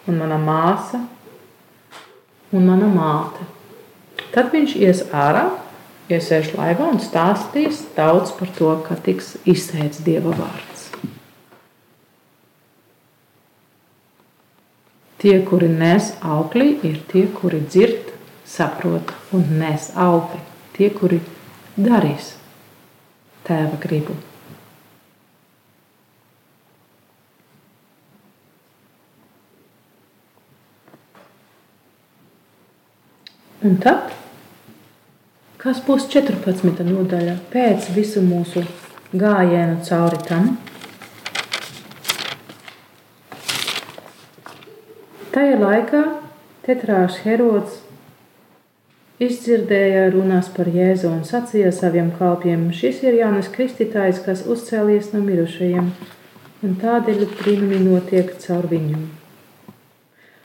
un 0.07 0.17
mana 0.17 0.39
māsa 0.41 1.03
un 2.51 2.67
mana 2.67 2.87
māte. 2.91 3.45
Tad 4.33 4.51
viņš 4.53 4.75
ies 4.79 5.03
ārā, 5.11 5.47
iesēž 6.11 6.53
laivā 6.55 6.87
un 6.93 7.01
stāstīs 7.03 7.83
daudz 7.97 8.31
par 8.37 8.51
to, 8.57 8.73
ka 8.87 8.95
tiks 9.03 9.35
izteikts 9.45 10.03
Dieva 10.05 10.33
vārds. 10.37 10.87
Tie, 15.17 15.33
kuri 15.41 15.67
nes 15.73 16.11
augli, 16.21 16.75
ir 16.85 17.01
tie, 17.09 17.25
kuri 17.33 17.63
dzird, 17.65 18.13
saprot 18.45 19.15
un 19.33 19.47
nes 19.57 19.89
augli. 19.97 20.43
Tie, 20.77 20.91
kuri 20.93 21.17
darīs 21.73 22.35
tēva 23.47 23.79
gribu. 23.81 24.13
Un 33.65 33.79
tad, 33.81 34.11
kas 35.57 35.79
būs 35.81 36.03
14. 36.13 36.83
nodaļa 36.85 37.31
pēc 37.49 37.87
visu 37.95 38.21
mūsu 38.21 38.61
gājienu 39.17 39.79
cauri 39.87 40.19
tam? 40.27 40.51
Tajā 45.33 45.57
laikā 45.63 46.03
tetrāšs 46.69 47.17
Herods 47.25 47.81
izdzirdēja 49.17 50.05
runās 50.13 50.53
par 50.53 50.69
Jēzu 50.69 51.09
un 51.09 51.25
sacīja 51.25 51.73
saviem 51.73 52.13
kalpiem: 52.21 52.69
Šis 52.69 53.01
ir 53.09 53.17
Jānis 53.23 53.49
Kristītājs, 53.57 54.21
kas 54.21 54.45
uzcēlies 54.45 55.15
no 55.17 55.25
mirušajiem, 55.25 55.91
un 56.61 56.79
tādēļ 56.85 57.25
brīnumi 57.41 57.81
notiek 57.89 58.37
caur 58.45 58.69
viņu. 58.69 59.01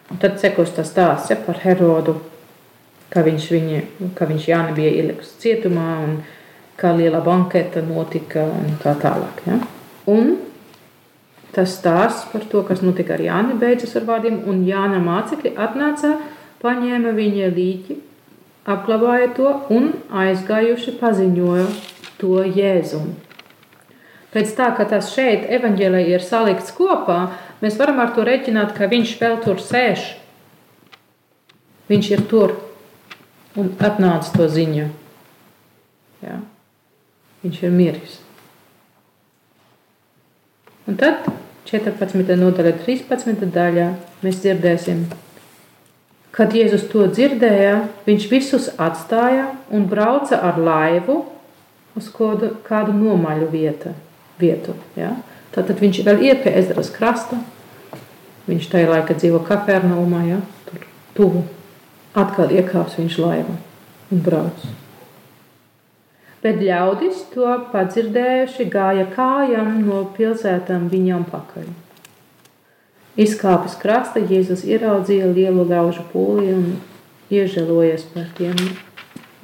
Un 0.09 0.21
tad 0.25 0.41
sekos 0.41 0.73
tas 0.73 0.89
stāsts 0.89 1.29
ja, 1.29 1.37
par 1.37 1.61
Herodu, 1.61 2.23
ka 3.13 3.25
viņš, 3.27 3.51
viņa, 3.53 3.83
ka 4.19 4.29
viņš 4.31 4.49
Jāni 4.49 4.77
bija 4.79 4.95
ielikus 5.03 5.35
cietumā 5.43 5.89
un 6.05 6.17
kā 6.81 6.95
liela 6.97 7.21
banketa 7.25 7.83
notika 7.85 8.47
un 8.49 8.73
tā 8.83 8.97
tālāk. 9.01 9.45
Ja. 9.47 9.61
Un 10.11 10.33
Tas 11.53 11.75
stāsts 11.77 12.31
par 12.33 12.47
to, 12.49 12.63
kas 12.65 12.81
notika 12.81 13.13
ar 13.13 13.21
Jāni, 13.21 13.59
beidzas 13.61 13.93
ar 13.99 14.07
vārdiem, 14.09 14.39
un 14.49 14.63
Jāna 14.65 15.03
mācekļi 15.05 15.53
atnāca, 15.61 16.15
paņēma 16.63 17.13
viņa 17.13 17.51
līķi, 17.53 17.97
apglabāja 18.73 19.29
to 19.37 19.51
un 19.77 19.91
aizgājuši 20.23 20.97
paziņoja 21.03 21.67
to 22.23 22.41
Jēzumu. 22.47 23.13
Pēc 24.33 24.55
tā, 24.57 24.71
ka 24.73 24.87
tas 24.89 25.11
šeit 25.13 25.45
evaņģēlē 25.59 26.01
ir 26.09 26.25
salikts 26.25 26.73
kopā, 26.73 27.19
mēs 27.61 27.77
varam 27.77 28.01
ar 28.01 28.15
to 28.17 28.25
reķināt, 28.25 28.73
ka 28.79 28.89
viņš 28.89 29.17
vēl 29.21 29.37
tur 29.45 29.61
sēž. 29.61 30.07
Viņš 31.93 32.13
ir 32.17 32.25
tur 32.31 32.57
un 33.59 33.73
atnāca 33.79 34.33
to 34.37 34.49
ziņu. 34.49 34.89
Ja? 36.23 36.39
Viņš 37.43 37.63
ir 37.67 37.75
miris. 37.75 38.19
Un 40.89 40.99
tad 40.99 41.27
14. 41.69 42.37
nodaļa, 42.39 42.77
13. 42.85 43.45
daļā 43.55 43.89
mēs 44.23 44.41
dzirdēsim, 44.43 45.05
kad 46.35 46.55
Jēzus 46.57 46.89
to 46.91 47.07
dzirdēja, 47.11 47.77
viņš 48.07 48.29
visus 48.31 48.71
atstāja 48.81 49.51
un 49.71 49.87
brauca 49.91 50.41
ar 50.43 50.59
laivu 50.59 51.21
uz 51.99 52.09
kādu, 52.13 52.55
kādu 52.67 52.95
nomaļu 52.97 53.51
vietu. 53.53 53.95
vietu 54.41 54.75
ja? 54.97 55.15
Tātad 55.53 55.79
viņš 55.79 56.05
vēl 56.07 56.23
ir 56.25 56.39
pie 56.43 56.55
ezeras 56.57 56.91
krasta. 56.91 57.39
Viņš 58.49 58.71
tajā 58.73 58.89
laikā 58.91 59.15
dzīvo 59.15 59.43
Kapernaumā, 59.47 60.23
ja? 60.27 60.41
tur 60.67 60.87
tuvu. 61.15 61.45
Atkal 62.13 62.53
iekāps 62.53 62.99
viņš 63.01 63.19
laivā 63.23 63.55
un 64.13 64.25
brauc. 64.25 64.65
Bet 66.43 66.59
ļaudis 66.61 67.23
to 67.33 67.49
padzirdējuši 67.73 68.67
gāja 68.73 69.07
kājām 69.15 69.79
no 69.87 70.03
pilsētām 70.17 70.89
viņam 70.93 71.25
pakaļ. 71.31 71.69
Izkāpis 73.23 73.77
krasta, 73.81 74.21
Jēzus 74.21 74.65
ieraudzīja 74.67 75.31
lielu 75.33 75.65
ļaužu 75.69 76.05
pūli 76.13 76.51
un 76.57 76.67
iežēlojies 77.33 78.09
par 78.13 78.29
tiem 78.39 78.59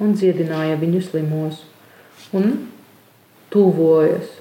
un 0.01 0.13
dziedināja 0.17 0.77
viņu 0.81 1.01
slimos 1.05 1.63
un 2.35 2.53
tuvojas 3.53 4.35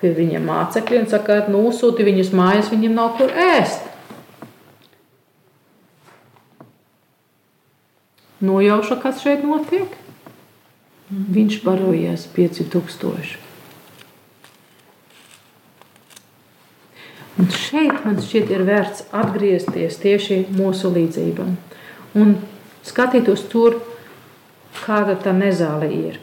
pie 0.00 0.12
viņa 0.16 0.40
mācekļiem 0.44 1.06
un 1.06 1.10
saka, 1.10 1.38
nu, 1.52 1.62
sūti 1.72 2.04
viņus 2.06 2.32
mājās, 2.36 2.72
viņiem 2.72 2.96
nav 2.96 3.14
kur 3.20 3.32
ēst. 3.32 3.86
Nojauša, 8.46 9.00
kas 9.02 9.22
šeit 9.24 9.44
notiek? 9.46 9.90
Viņš 11.10 11.60
barojies 11.64 12.26
5000. 12.34 13.36
Un 17.36 17.50
šeit 17.52 18.04
man 18.06 18.16
šķiet, 18.22 18.48
ir 18.48 18.64
vērts 18.64 19.08
atgriezties 19.12 19.98
tieši 20.00 20.46
mūsu 20.56 20.88
līdzībām 20.94 21.56
un 22.16 22.36
skatīties 22.86 23.44
tur, 23.52 23.80
kāda 24.84 25.16
tā 25.20 25.34
nezāle 25.36 25.90
ir. 25.92 26.20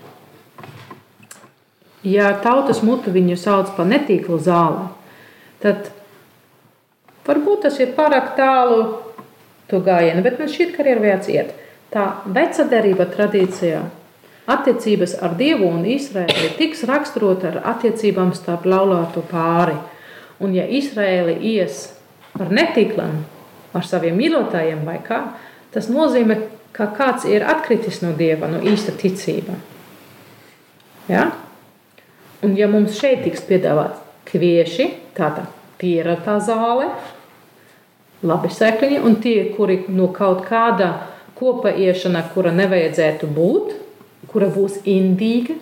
ja 2.03 2.33
tautas 2.43 2.81
mutu 2.83 3.13
viņu 3.15 3.37
sauc 3.39 3.69
par 3.77 3.87
netīklu 3.87 4.35
zāli, 4.43 4.89
tad 5.63 5.87
varbūt 7.27 7.63
tas 7.67 7.79
ir 7.79 7.93
pārāk 7.95 8.33
tālu 8.35 8.81
to 9.71 9.79
gājienu, 9.79 10.23
bet 10.25 10.39
man 10.39 10.51
šķiet, 10.51 10.73
ka 10.75 10.83
ir 10.83 10.99
vērts 10.99 11.31
iet. 11.31 11.53
Tā 11.93 12.05
veca 12.25 12.65
derība 12.65 13.05
tradīcijā 13.05 13.83
attiecības 14.49 15.13
ar 15.23 15.35
Dievu 15.39 15.67
un 15.69 15.83
Izraēlu 15.87 16.55
tiks 16.57 16.83
raksturot 16.89 17.45
ar 17.47 17.59
attiecībām 17.75 18.33
starp 18.35 18.65
laulāto 18.65 19.21
pāri. 19.29 19.77
Un 20.43 20.55
ja 20.57 20.65
Izraēli 20.65 21.37
ies 21.53 21.85
ar 22.39 22.49
netīklam, 22.49 23.21
ar 23.77 23.85
saviem 23.85 24.17
mīļotājiem 24.19 24.81
vai 24.87 24.97
kā, 25.05 25.21
tas 25.73 25.87
nozīmē, 25.93 26.39
ka 26.73 26.89
kāds 26.97 27.27
ir 27.29 27.45
atkritis 27.45 28.01
no 28.01 28.11
dieva, 28.17 28.49
no 28.49 28.59
īsta 28.65 28.95
ticība. 28.97 29.55
Ja? 31.07 31.29
Un 32.43 32.57
ja 32.57 32.67
mums 32.67 32.97
šeit 32.97 33.21
tiks 33.27 33.45
piedāvāts 33.45 34.01
kvieši, 34.31 34.89
tāda 35.13 35.45
ir 35.83 36.07
tā 36.23 36.37
zāle, 36.39 36.87
labi 38.23 38.49
sēkliņi, 38.49 39.01
un 39.03 39.17
tie, 39.21 39.37
kuri 39.55 39.83
no 39.91 40.07
kaut 40.15 40.45
kāda 40.47 41.12
kopa 41.43 41.73
iešana, 41.75 42.21
kura 42.31 42.53
nevajadzētu 42.55 43.27
būt, 43.35 43.73
kura 44.31 44.47
būs 44.47 44.77
indīga, 44.87 45.57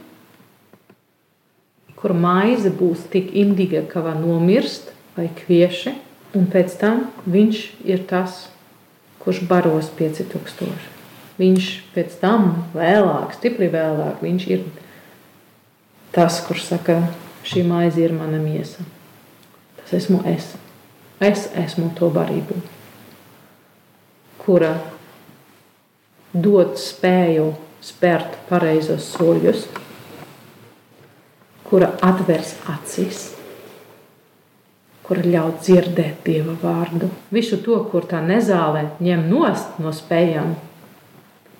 kur 1.98 2.14
maize 2.14 2.70
būs 2.70 3.08
tik 3.10 3.32
indīga, 3.38 3.82
ka 3.90 4.04
var 4.06 4.20
nomirst, 4.22 4.92
vai 5.16 5.26
kvieši, 5.42 5.96
un 6.38 6.46
pēc 6.54 6.76
tam 6.78 7.08
viņš 7.26 7.64
ir 7.90 8.06
tas, 8.10 8.44
kurš 9.24 9.42
baros 9.50 9.90
5000. 9.98 10.70
Viņš 11.42 11.72
pēc 11.96 12.14
tam, 12.22 12.52
vēlāk, 12.78 13.34
stipri 13.40 13.72
vēlāk, 13.74 14.22
viņš 14.22 14.48
ir 14.54 14.68
tas, 16.14 16.44
kurš 16.46 16.68
saka, 16.76 17.00
šī 17.48 17.66
maize 17.66 18.06
ir 18.06 18.14
mana 18.14 18.38
miesa. 18.38 18.86
Tas 19.82 19.98
esmu 20.04 20.22
es. 20.30 20.54
Es 21.22 21.48
esmu 21.58 21.90
to 21.98 22.14
barību, 22.14 22.62
kura 24.42 24.76
dod 26.34 26.78
spēju 26.80 27.52
spērt 27.82 28.40
pareizos 28.50 29.12
soļus, 29.16 29.68
kura 31.68 31.94
atvers 32.06 32.56
acis 32.72 33.30
kur 35.12 35.20
ļaut 35.28 35.58
dzirdēt 35.60 36.22
Dieva 36.24 36.54
vārdu. 36.62 37.10
Visu 37.36 37.58
to, 37.60 37.82
kur 37.92 38.06
tā 38.08 38.22
nezālē 38.24 38.86
ņem 39.04 39.26
nost 39.28 39.82
no 39.84 39.92
spējām, 39.92 40.54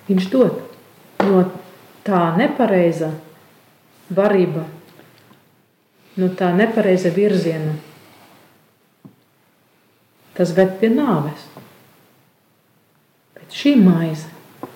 viņš 0.08 0.28
dod 0.32 0.62
no 1.28 1.42
tā 2.08 2.22
nepareiza 2.38 3.10
varība, 4.08 4.64
no 6.16 6.30
tā 6.40 6.54
nepareiza 6.56 7.12
virziena. 7.12 7.76
Tas 10.40 10.56
ved 10.56 10.78
pie 10.80 10.88
nāves. 10.96 11.44
Bet 13.36 13.52
šī 13.52 13.76
maize, 13.84 14.32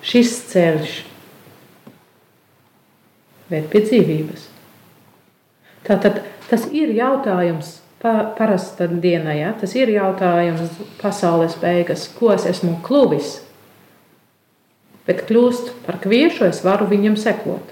šis 0.06 0.34
ceļš 0.52 0.92
ved 3.50 3.66
pie 3.72 3.82
dzīvības. 3.86 4.46
Tātad 5.86 6.22
tas 6.50 6.66
ir 6.74 6.92
jautājums 6.94 7.76
parasta 8.02 8.86
diena, 8.86 9.34
ja? 9.34 9.52
tas 9.58 9.74
ir 9.78 9.90
jautājums 9.90 10.78
pasaules 11.00 11.56
beigas, 11.62 12.06
ko 12.14 12.32
es 12.34 12.46
esmu 12.46 12.78
kluvis. 12.86 13.40
Bet 15.06 15.22
kļūst 15.28 15.72
par 15.86 16.00
kviešu, 16.02 16.48
es 16.50 16.62
varu 16.66 16.88
viņam 16.90 17.14
sekot. 17.18 17.70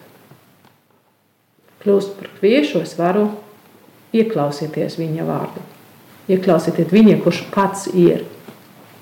Kļūst 1.83 2.15
par 2.19 2.31
kviešu, 2.39 2.85
es 2.87 2.95
varu 2.99 3.29
ieklausīties 4.15 4.99
viņa 5.01 5.27
vārdu. 5.27 5.65
Ieklausieties 6.31 6.95
viņa, 6.95 7.19
kurš 7.27 7.43
pats 7.53 7.91
ir 7.91 8.25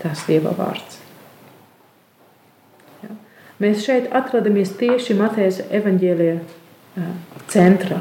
tas 0.03 0.25
Dieva 0.27 0.57
vārds. 0.57 1.02
Mēs 3.63 3.85
šeit 3.87 4.09
atrodamies 4.17 4.73
tieši 4.81 5.15
Matejas 5.15 5.61
evaņģēlija 5.71 6.41
centrā. 7.53 8.01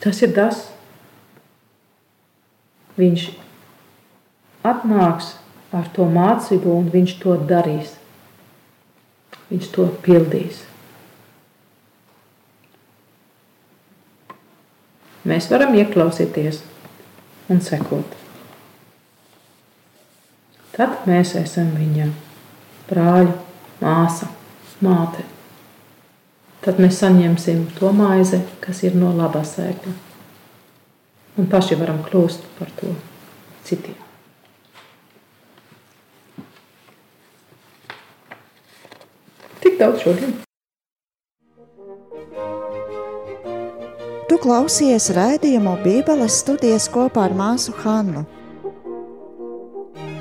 Tas 0.00 0.22
ir 0.24 0.32
tas. 0.32 0.62
Viņš 2.98 3.26
atnāks 4.66 5.34
ar 5.76 5.90
to 5.94 6.06
mācību, 6.08 6.72
un 6.80 6.88
viņš 6.94 7.14
to 7.20 7.36
darīs. 7.50 7.92
Viņš 9.50 9.68
to 9.74 9.86
pildīs. 10.06 10.62
Mēs 15.28 15.50
varam 15.52 15.76
ieklausīties 15.76 16.62
un 17.52 17.60
sekot. 17.64 18.17
Tad 20.78 21.08
mēs 21.10 21.34
esam 21.40 21.74
viņa 21.74 22.06
brāļa, 22.88 23.34
māsa, 23.82 24.30
māte 24.80 25.26
tad 26.68 26.80
mēs 26.82 26.98
saņemsim 27.00 27.62
to 27.78 27.92
maizi, 27.96 28.42
kas 28.60 28.82
ir 28.84 28.96
no 28.98 29.08
labā 29.16 29.40
sēkla. 29.46 29.94
Un 31.38 31.46
paši 31.48 31.78
varam 31.80 32.02
kļūst 32.04 32.44
par 32.58 32.68
to 32.80 32.90
citiem. 33.64 33.96
Tik 39.62 39.78
daudz 39.80 40.04
šodien. 40.04 40.34
Tu 44.28 44.36
klausies 44.42 45.08
raidījumu 45.16 45.78
Bībeles 45.86 46.42
studijas 46.42 46.90
kopā 46.92 47.30
ar 47.30 47.38
māsu 47.38 47.72
Hannu. 47.80 48.26